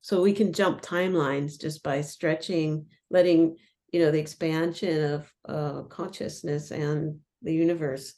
[0.00, 3.56] so we can jump timelines just by stretching letting
[3.92, 8.14] you know the expansion of uh, consciousness and the universe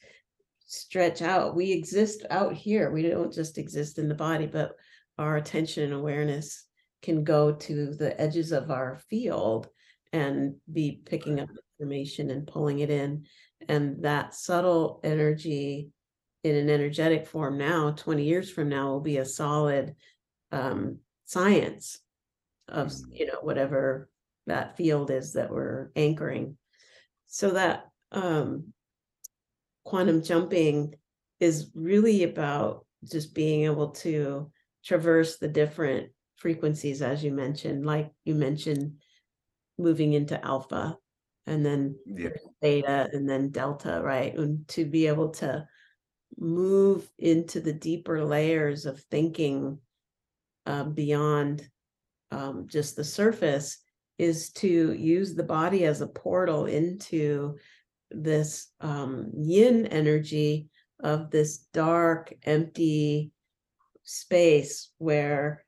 [0.66, 4.72] stretch out we exist out here we don't just exist in the body but
[5.18, 6.66] our attention and awareness
[7.02, 9.68] can go to the edges of our field
[10.12, 11.48] and be picking up
[11.78, 13.26] information and pulling it in.
[13.68, 15.90] And that subtle energy
[16.44, 19.96] in an energetic form now, 20 years from now, will be a solid
[20.52, 21.98] um, science
[22.68, 23.00] of, mm.
[23.10, 24.08] you know, whatever
[24.46, 26.56] that field is that we're anchoring.
[27.26, 28.72] So that um,
[29.84, 30.94] quantum jumping
[31.40, 34.50] is really about just being able to
[34.84, 39.00] traverse the different frequencies, as you mentioned, like you mentioned,
[39.78, 40.96] moving into alpha
[41.46, 41.96] and then
[42.62, 44.36] theta and then delta, right?
[44.36, 45.66] And to be able to
[46.38, 49.78] move into the deeper layers of thinking
[50.66, 51.68] uh, beyond
[52.30, 53.78] um, just the surface
[54.18, 57.56] is to use the body as a portal into
[58.22, 60.68] this um, yin energy
[61.00, 63.32] of this dark, empty
[64.04, 65.64] space where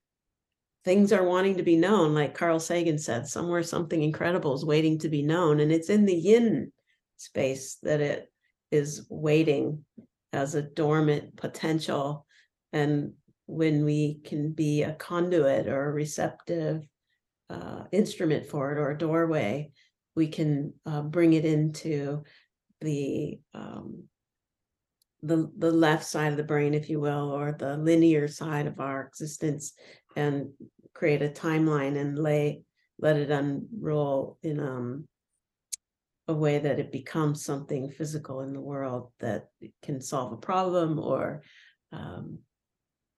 [0.85, 4.99] things are wanting to be known, like Carl Sagan said, somewhere something incredible is waiting
[5.01, 5.61] to be known.
[5.61, 6.73] And it's in the yin
[7.17, 8.31] space that it
[8.71, 9.85] is waiting
[10.33, 12.25] as a dormant potential.
[12.73, 13.15] And
[13.47, 16.87] when we can be a conduit or a receptive
[17.51, 19.73] uh, instrument for it or a doorway,
[20.17, 22.25] we can uh, bring it into
[22.81, 24.05] the um,
[25.23, 28.81] the the left side of the brain, if you will, or the linear side of
[28.81, 29.75] our existence,
[30.17, 30.49] and
[30.95, 32.63] create a timeline and lay
[32.99, 35.07] let it unroll in um
[36.29, 39.49] a way that it becomes something physical in the world that
[39.83, 41.43] can solve a problem or
[41.93, 42.39] um,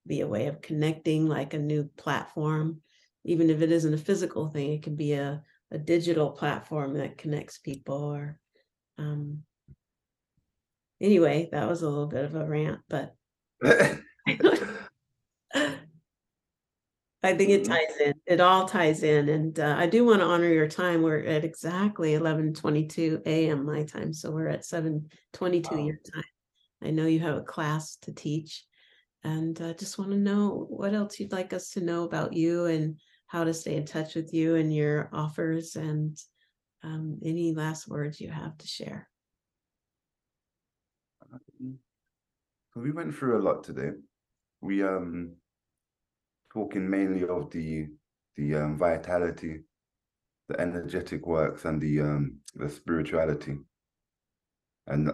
[0.05, 2.81] be a way of connecting, like a new platform.
[3.25, 5.41] Even if it isn't a physical thing, it can be a,
[5.71, 8.39] a digital platform that connects people or
[8.97, 9.43] um,
[10.99, 13.15] anyway, that was a little bit of a rant, but
[17.21, 17.67] I think it Mhm.
[17.67, 18.13] ties in.
[18.25, 21.01] It all ties in, and uh, I do want to honor your time.
[21.01, 23.65] We're at exactly eleven twenty-two a.m.
[23.65, 25.81] my time, so we're at seven twenty-two Wow.
[25.81, 26.23] your time.
[26.81, 28.65] I know you have a class to teach,
[29.23, 32.65] and uh, just want to know what else you'd like us to know about you
[32.65, 32.99] and
[33.29, 36.17] how to stay in touch with you and your offers, and
[36.83, 39.07] um, any last words you have to share.
[42.75, 43.91] We went through a lot today.
[44.61, 45.35] We um
[46.51, 47.87] talking mainly of the
[48.35, 49.61] the um, vitality,
[50.47, 53.57] the energetic works, and the um the spirituality.
[54.87, 55.11] And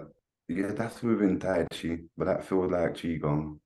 [0.48, 3.60] yeah, that's within Tai Chi, but that feels like Qigong.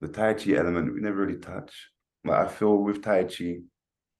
[0.00, 1.72] The Tai Chi element we never really touch.
[2.30, 3.58] I feel with Tai Chi,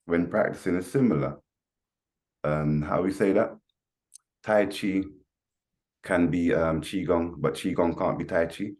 [0.06, 1.38] when practicing, is similar.
[2.44, 3.56] Um, how we say that?
[4.42, 5.02] Tai Chi
[6.02, 8.70] can be um, Qigong, but Qigong can't be Tai Chi.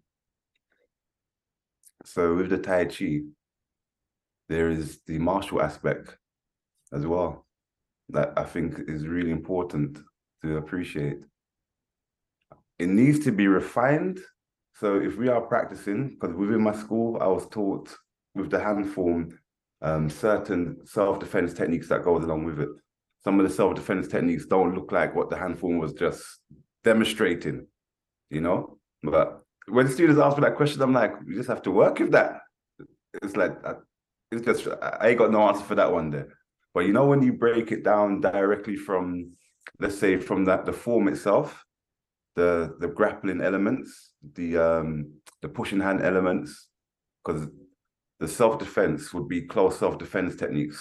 [2.05, 3.21] So with the Tai Chi,
[4.49, 6.17] there is the martial aspect
[6.93, 7.47] as well
[8.09, 9.99] that I think is really important
[10.43, 11.21] to appreciate.
[12.79, 14.19] It needs to be refined.
[14.75, 17.97] So if we are practicing, because within my school, I was taught
[18.35, 19.39] with the hand form
[19.83, 22.69] um, certain self-defense techniques that goes along with it.
[23.25, 26.23] Some of the self-defense techniques don't look like what the hand form was just
[26.85, 27.67] demonstrating,
[28.31, 28.79] you know?
[29.03, 32.13] But when students ask me that question, I'm like, you just have to work with
[32.13, 32.41] that.
[33.23, 33.75] It's like, I-
[34.31, 36.29] it's just, I ain't got no answer for that one there.
[36.73, 39.33] But you know, when you break it down directly from,
[39.79, 41.63] let's say, from that the form itself,
[42.35, 45.13] the the grappling elements, the um
[45.43, 46.69] the pushing hand elements,
[47.23, 47.47] because
[48.23, 50.81] the self-defense would be close self-defense techniques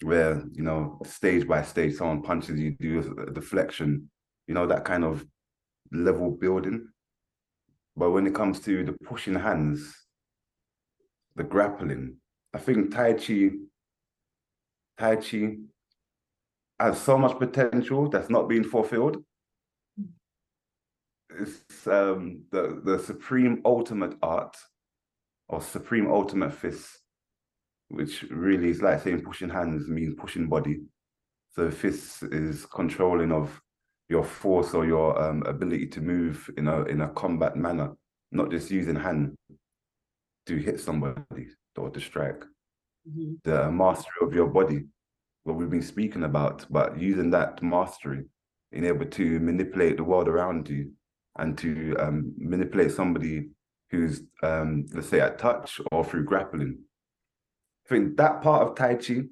[0.00, 4.08] where you know stage by stage someone punches you do a deflection
[4.46, 5.26] you know that kind of
[5.92, 6.88] level building.
[7.94, 9.94] But when it comes to the pushing hands
[11.36, 12.16] the grappling
[12.54, 13.50] i think tai chi
[14.98, 15.56] tai chi
[16.80, 19.22] has so much potential that's not being fulfilled.
[21.38, 24.56] It's um the the supreme ultimate art
[25.52, 26.98] or supreme ultimate fist
[27.88, 30.80] which really is like saying pushing hands means pushing body
[31.54, 33.60] so fist is controlling of
[34.08, 37.92] your force or your um, ability to move in a in a combat manner
[38.32, 39.36] not just using hand
[40.46, 41.46] to hit somebody
[41.76, 42.42] or to strike
[43.08, 43.42] Mhm.
[43.42, 44.86] the mastery of your body,
[45.42, 48.26] what we've been speaking about, but using that mastery,
[48.70, 50.92] being able to manipulate the world around you
[51.36, 53.50] and to um, manipulate somebody
[53.92, 56.78] who's, um, let's say, at touch or through grappling.
[57.86, 59.22] I think that part of Tai Chi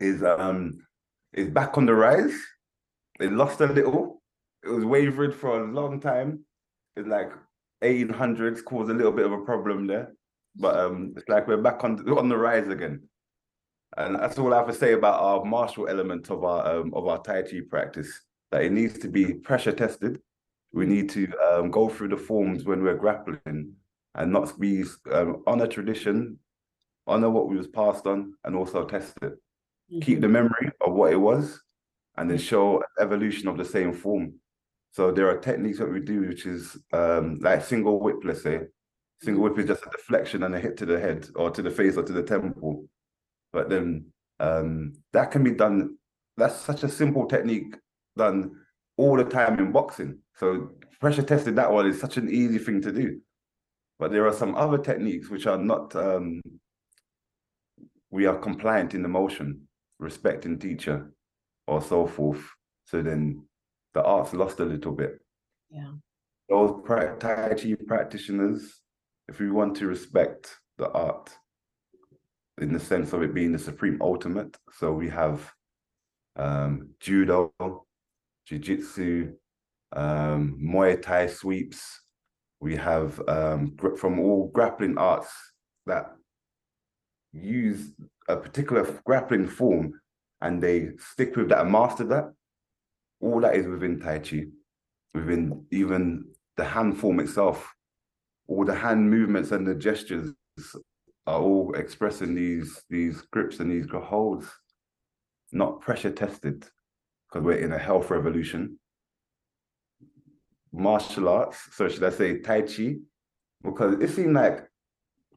[0.00, 0.78] is um,
[1.32, 2.34] is back on the rise.
[3.20, 4.20] It lost a little.
[4.64, 6.40] It was wavered for a long time.
[6.96, 7.30] It's like
[7.84, 10.12] 1800s caused a little bit of a problem there
[10.58, 13.02] but um, it's like we're back on on the rise again.
[13.96, 17.06] And that's all I have to say about our martial element of our um, of
[17.06, 18.22] our Tai Chi practice.
[18.52, 20.20] That it needs to be pressure tested.
[20.76, 23.72] We need to um, go through the forms when we're grappling,
[24.14, 26.38] and not be um, on a tradition,
[27.06, 29.32] honor what we was passed on, and also test it.
[30.02, 31.62] Keep the memory of what it was,
[32.18, 34.34] and then show evolution of the same form.
[34.92, 38.60] So there are techniques that we do, which is um, like single whip, let's say,
[39.22, 41.70] Single whip is just a deflection and a hit to the head or to the
[41.70, 42.86] face or to the temple.
[43.52, 45.96] But then um, that can be done.
[46.36, 47.76] That's such a simple technique
[48.16, 48.50] done
[48.98, 50.18] all the time in boxing.
[50.36, 50.70] So
[51.00, 53.20] pressure testing that one is such an easy thing to do.
[53.98, 55.94] But there are some other techniques which are not.
[55.96, 56.42] Um,
[58.10, 59.62] we are compliant in the motion,
[59.98, 61.10] respecting teacher,
[61.66, 62.44] or so forth.
[62.84, 63.42] So then
[63.94, 65.18] the art's lost a little bit.
[65.70, 65.92] Yeah.
[66.48, 68.80] Those Tai Chi practitioners
[69.28, 71.30] if we want to respect the art
[72.58, 75.52] in the sense of it being the supreme ultimate, so we have
[76.36, 77.52] um, judo,
[78.46, 79.32] jiu-jitsu,
[79.92, 82.00] um, Muay Thai sweeps.
[82.60, 85.32] We have um, from all grappling arts
[85.86, 86.06] that
[87.32, 87.92] use
[88.28, 90.00] a particular grappling form
[90.40, 92.32] and they stick with that and master that.
[93.20, 94.44] All that is within Tai Chi,
[95.14, 96.26] within even
[96.56, 97.76] the hand form itself
[98.48, 100.32] all the hand movements and the gestures
[101.26, 104.46] are all expressing these these grips and these holds,
[105.52, 106.64] not pressure tested,
[107.28, 108.78] because we're in a health revolution.
[110.72, 112.96] Martial arts, so should I say Tai Chi,
[113.62, 114.68] because it seemed like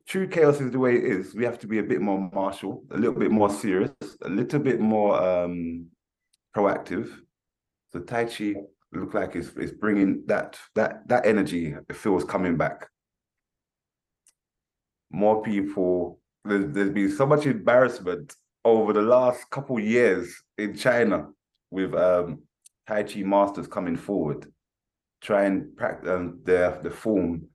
[0.07, 1.35] true chaos is the way it is.
[1.35, 3.91] We have to be a bit more martial, a little bit more serious,
[4.23, 5.87] a little bit more um,
[6.55, 7.09] proactive.
[7.93, 8.55] So Tai Chi
[8.91, 11.75] look like it's, it's bringing that that that energy.
[11.89, 12.87] It feels coming back.
[15.11, 16.19] More people.
[16.45, 21.27] There's, there's been so much embarrassment over the last couple years in China
[21.69, 22.43] with um,
[22.87, 24.51] Tai Chi masters coming forward,
[25.21, 27.47] trying practice um, their the form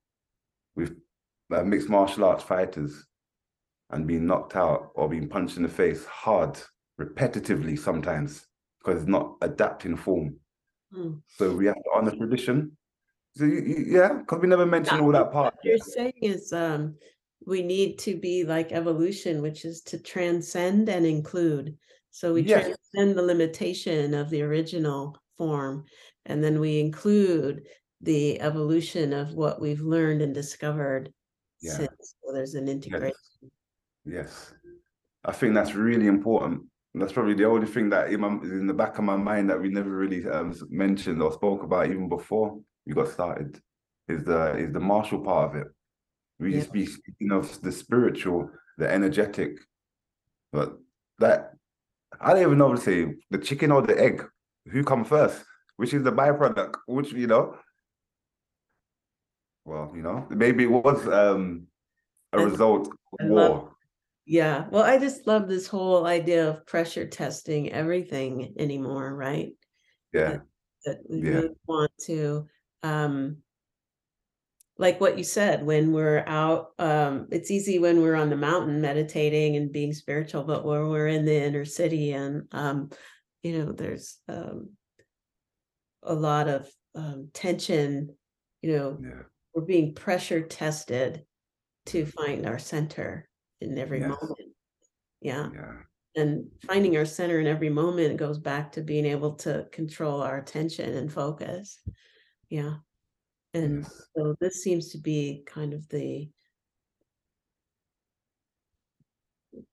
[0.77, 0.95] with
[1.53, 3.07] uh, mixed martial arts fighters
[3.91, 6.59] and being knocked out or being punched in the face hard,
[7.01, 8.47] repetitively sometimes
[8.79, 10.37] because it's not adapting form.
[10.93, 11.21] Mm.
[11.29, 12.77] So we have to honor tradition.
[13.37, 15.55] So you, you, yeah, because we never mentioned Yeah, all that part.
[15.55, 16.97] What you're saying is, um,
[17.47, 21.77] we need to be like evolution, which is to transcend and include.
[22.11, 22.77] So we Yes.
[22.95, 25.85] transcend the limitation of the original form,
[26.27, 27.67] and then we include
[28.01, 31.13] the evolution of what we've learned and discovered
[31.61, 31.77] Yeah.
[31.77, 32.15] since.
[32.25, 33.15] So there's an integration.
[34.05, 34.53] Yes,
[35.25, 36.63] I think that's really important.
[36.95, 39.61] That's probably the only thing that in, my, in the back of my mind that
[39.61, 43.61] we never really um, mentioned or spoke about even before we got started
[44.07, 45.69] is the is the martial part of it.
[46.39, 46.59] We Yeah.
[46.61, 49.59] just be speaking of the spiritual, the energetic,
[50.53, 50.77] but
[51.19, 51.55] that
[52.21, 53.15] I don't even know what to say.
[53.31, 54.25] The chicken or the egg,
[54.67, 55.45] who come first?
[55.77, 56.75] Which is the byproduct?
[56.87, 57.57] Which you know?
[59.65, 61.67] Well, you know, maybe it was um
[62.33, 62.89] a I- result
[63.21, 63.71] I of love- war.
[64.27, 69.53] Yeah, well, I just love this whole idea of pressure testing everything anymore, right?
[70.15, 70.39] Yeah,
[70.87, 71.43] that we Yeah.
[71.67, 72.49] want to
[72.83, 73.39] um
[74.77, 78.81] like what you said when we're out um it's easy when we're on the mountain
[78.81, 82.91] meditating and being spiritual but when we're in the inner city and um
[83.43, 84.69] you know there's um
[86.05, 88.15] a lot of um tension
[88.63, 89.23] you know yeah.
[89.55, 91.25] we're being pressure tested
[91.87, 93.29] to find our center
[93.61, 94.09] in every Yes.
[94.09, 94.51] moment.
[95.21, 95.49] Yeah.
[95.55, 95.73] Yeah,
[96.17, 100.39] and finding our center in every moment goes back to being able to control our
[100.39, 101.81] attention and focus.
[102.49, 102.75] Yeah.
[103.55, 106.29] And yes, so this seems to be kind of the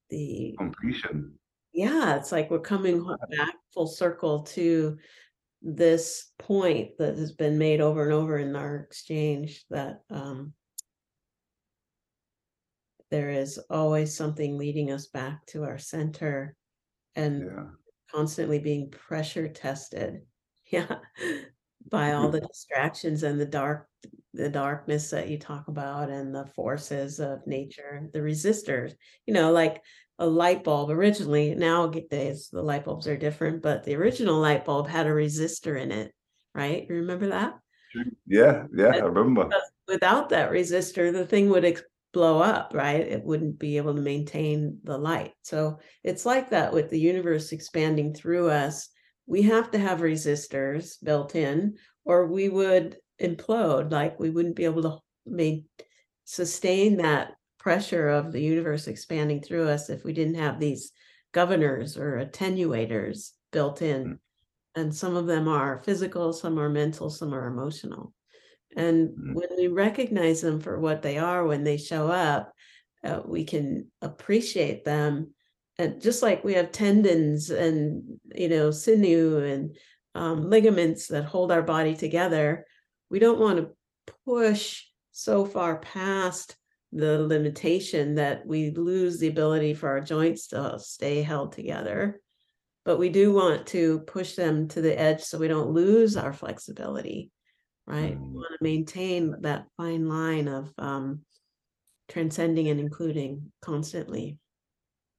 [0.09, 1.33] the completion.
[1.73, 3.03] yeah it's like we're coming
[3.37, 4.97] back full circle to
[5.61, 10.53] this point that has been made over and over in our exchange that um
[13.09, 16.55] there is always something leading us back to our center
[17.15, 17.65] and Yeah,
[18.11, 20.21] constantly being pressure tested.
[20.71, 20.99] Yeah
[21.89, 22.33] by all mm-hmm.
[22.33, 23.87] the distractions and the dark
[24.33, 28.93] the darkness that you talk about and the forces of nature the resistors
[29.25, 29.81] you know like
[30.19, 34.87] a light bulb originally nowadays the light bulbs are different but the original light bulb
[34.87, 36.13] had a resistor in it
[36.53, 37.57] right you remember that
[38.25, 38.87] yeah, yeah.
[38.87, 39.49] I remember.
[39.87, 43.01] without that resistor, the thing would ex- blow up, right?
[43.01, 45.33] It wouldn't be able to maintain the light.
[45.41, 48.89] So it's like that with the universe expanding through us.
[49.31, 53.89] We have to have resistors built in, or we would implode.
[53.89, 55.63] Like we wouldn't be able to main,
[56.25, 60.91] sustain that pressure of the universe expanding through us if we didn't have these
[61.31, 64.03] governors or attenuators built in.
[64.03, 64.19] Mm.
[64.75, 68.13] And some of them are physical, some are mental, some are emotional.
[68.75, 69.35] And Mm.
[69.35, 72.51] when we recognize them for what they are when they show up,
[73.05, 75.33] uh, we can appreciate them.
[75.77, 79.77] And just like we have tendons and, you know, sinew and
[80.13, 82.65] um, ligaments that hold our body together,
[83.09, 86.55] we don't want to push so far past
[86.91, 92.21] the limitation that we lose the ability for our joints to stay held together.
[92.83, 96.33] But we do want to push them to the edge so we don't lose our
[96.33, 97.31] flexibility
[97.87, 98.17] right?
[98.17, 98.33] We Mm.
[98.33, 101.25] want to maintain that fine line of um,
[102.07, 104.37] transcending and including constantly.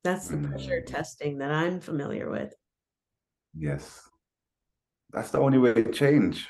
[0.05, 0.87] That's the pressure Mm.
[0.87, 2.55] testing that I'm familiar with.
[3.55, 4.09] Yes,
[5.11, 6.49] that's the only way to change.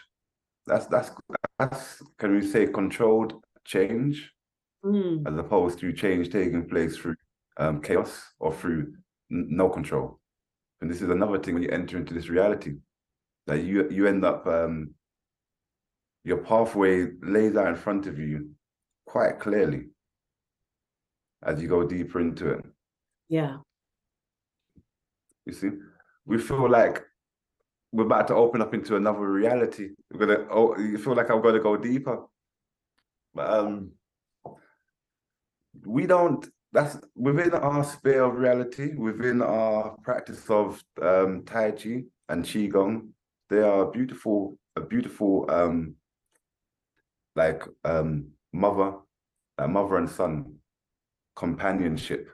[0.66, 1.10] That's that's
[1.58, 4.30] that's can we say controlled change
[4.84, 7.14] Mm, as opposed to change taking place through
[7.56, 8.94] um, chaos or through
[9.30, 10.18] n- no control.
[10.80, 12.78] And this is another thing when you enter into this reality
[13.46, 14.94] that you you end up um,
[16.24, 18.50] your pathway lays out in front of you
[19.06, 19.90] quite clearly
[21.44, 22.64] as you go deeper into it.
[23.28, 23.58] Yeah,
[25.46, 25.70] You see,
[26.24, 27.02] we feel like
[27.92, 29.90] we're about to open up into another reality.
[30.12, 30.46] We're gonna.
[30.50, 32.24] Oh, you feel like I'm gonna go deeper,
[33.34, 33.92] but um,
[35.84, 36.46] we don't.
[36.72, 43.08] That's within our sphere of reality, within our practice of um, Tai Chi and Qigong.
[43.50, 45.96] They are beautiful, a beautiful um,
[47.36, 48.94] like um, mother
[49.58, 50.54] like mother and son,
[51.36, 52.30] companionship,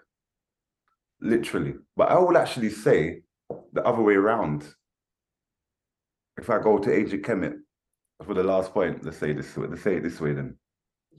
[1.20, 1.74] literally.
[1.96, 3.22] But I will actually say
[3.72, 4.64] the other way around.
[6.36, 7.54] If I go to ancient Kemet
[8.24, 10.56] for the last point, let's say this, let's say it this way then.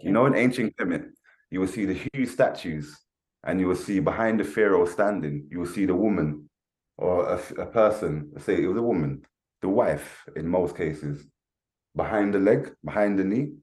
[0.02, 1.10] You know, in ancient Kemet,
[1.52, 2.98] you will see the huge statues,
[3.44, 6.50] and you will see behind the pharaoh standing, you will see the woman
[6.98, 7.26] or
[7.58, 9.22] a person, let's say it was a woman,
[9.62, 11.26] the wife in most cases,
[11.96, 13.54] behind the leg, behind the knee,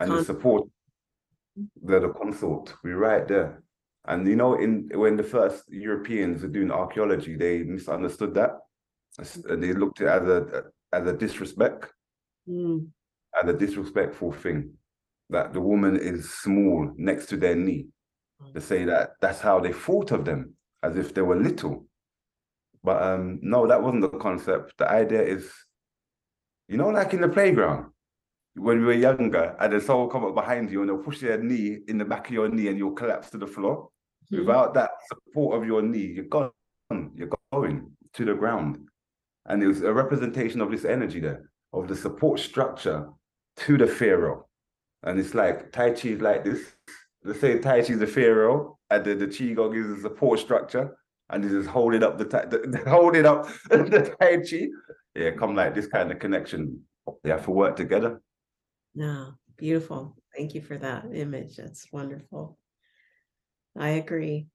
[0.00, 0.68] and the support,
[1.82, 3.62] the, the consort, we're right there.
[4.08, 8.52] And you know, in when the first Europeans were doing archaeology, they misunderstood that.
[9.20, 10.62] As- They looked at it as a
[10.92, 11.92] as a disrespect,
[12.48, 12.88] Mm,
[13.40, 14.72] as a disrespectful thing.
[15.30, 17.88] That the woman is small next to their knee.
[18.54, 21.86] To say that that's how they thought of them, as if they were little.
[22.82, 24.78] But um, no, that wasn't the concept.
[24.78, 25.52] The idea is,
[26.68, 27.92] you know, like in the playground,
[28.54, 31.36] when we were younger, and then someone come up behind you and they'll push their
[31.42, 33.90] knee in the back of your knee and you'll collapse to the floor.
[34.32, 34.40] Mhm.
[34.40, 36.50] Without that support of your knee, you're gone.
[37.14, 38.88] You're going to the ground.
[39.46, 43.08] And it was a representation of this energy there, of the support structure
[43.58, 44.46] to the pharaoh.
[45.02, 46.60] And it's like Tai Chi is like this.
[47.24, 50.96] They say Tai Chi is the pharaoh, and the, the Qigong is the support structure,
[51.30, 54.68] and this is holding up the, tai- the, the holding up the Tai Chi.
[55.14, 56.82] Yeah, come like this kind of connection.
[57.22, 58.20] They have to work together.
[58.94, 60.16] No, beautiful.
[60.36, 61.56] Thank you for that image.
[61.56, 62.58] That's wonderful.
[63.78, 64.48] I agree.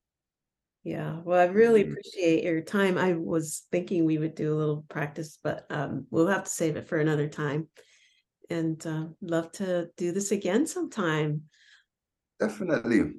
[0.84, 1.92] Yeah, well, I really Mhm.
[1.92, 2.98] appreciate your time.
[2.98, 6.76] I was thinking we would do a little practice, but um, we'll have to save
[6.76, 7.68] it for another time.
[8.50, 11.44] And uh, love to do this again sometime.
[12.38, 13.14] Definitely.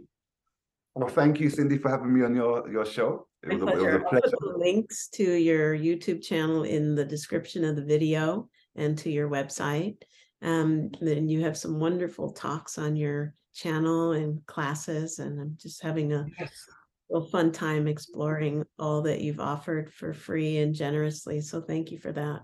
[0.93, 3.27] Well, thank you, Cindy, for having me on your, your show.
[3.41, 3.89] It My was, a, it was pleasure.
[3.89, 4.37] a I'll put pleasure.
[4.39, 9.27] the links to your YouTube channel in the description of the video and to your
[9.27, 9.97] website.
[10.41, 15.81] Um, then you have some wonderful talks on your channel and classes, and I'm just
[15.81, 16.25] having a
[17.09, 21.41] real fun time exploring all that you've offered for free and generously.
[21.41, 22.41] So thank you for that.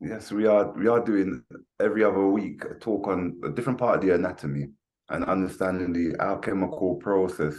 [0.00, 1.42] Yes, we are we are doing
[1.80, 4.68] every other week a talk on a different part of the anatomy
[5.08, 7.54] and understanding the alchemical process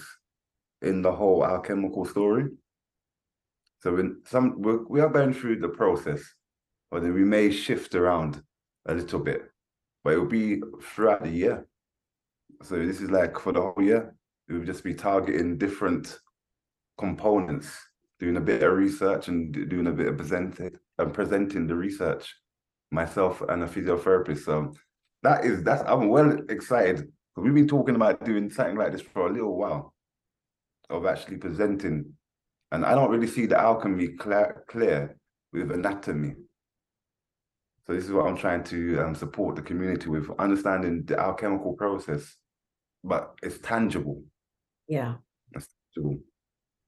[0.83, 2.45] in the whole alchemical story.
[3.79, 6.21] So in some we're, we are going through the process,
[6.91, 8.41] then we may shift around
[8.87, 9.43] a little bit,
[10.03, 11.67] but it will be throughout the year.
[12.63, 14.15] So this is like for the whole year,
[14.47, 16.17] we will just be targeting different
[16.97, 17.69] components,
[18.19, 22.33] doing a bit of research and doing a bit of presenting and presenting the research
[22.89, 24.45] myself and a physiotherapist.
[24.45, 24.73] So
[25.23, 29.27] that is that's I'm well excited we've been talking about doing something like this for
[29.27, 29.93] a little while
[30.89, 32.13] of actually presenting.
[32.71, 35.17] And I don't really see the alchemy clear, clear
[35.53, 36.35] with anatomy.
[37.87, 41.73] So this is what I'm trying to um, support the community with, understanding the alchemical
[41.73, 42.35] process,
[43.03, 44.23] but it's tangible.
[44.89, 45.15] Yeah.
[45.53, 46.19] tangible.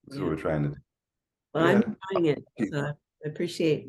[0.08, 0.76] That's what we're trying to do.
[1.54, 1.96] Well, I'm Yeah.
[2.12, 2.44] enjoying it.
[2.74, 2.86] So
[3.26, 3.88] I appreciate,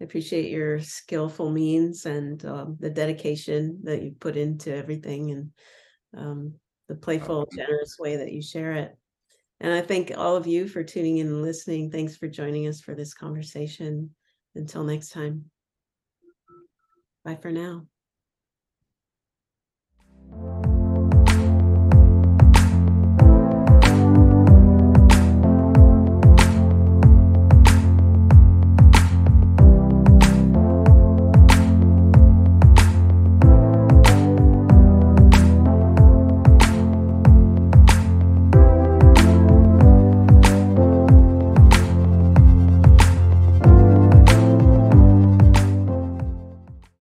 [0.00, 5.50] I appreciate your skillful means and um, the dedication that you put into everything and
[6.14, 6.54] um,
[6.88, 8.96] the playful, generous way that you share it.
[9.60, 11.90] And I thank all of you for tuning in and listening.
[11.90, 14.14] Thanks for joining us for this conversation.
[14.54, 15.51] Until next time.
[17.24, 17.86] Bye for now.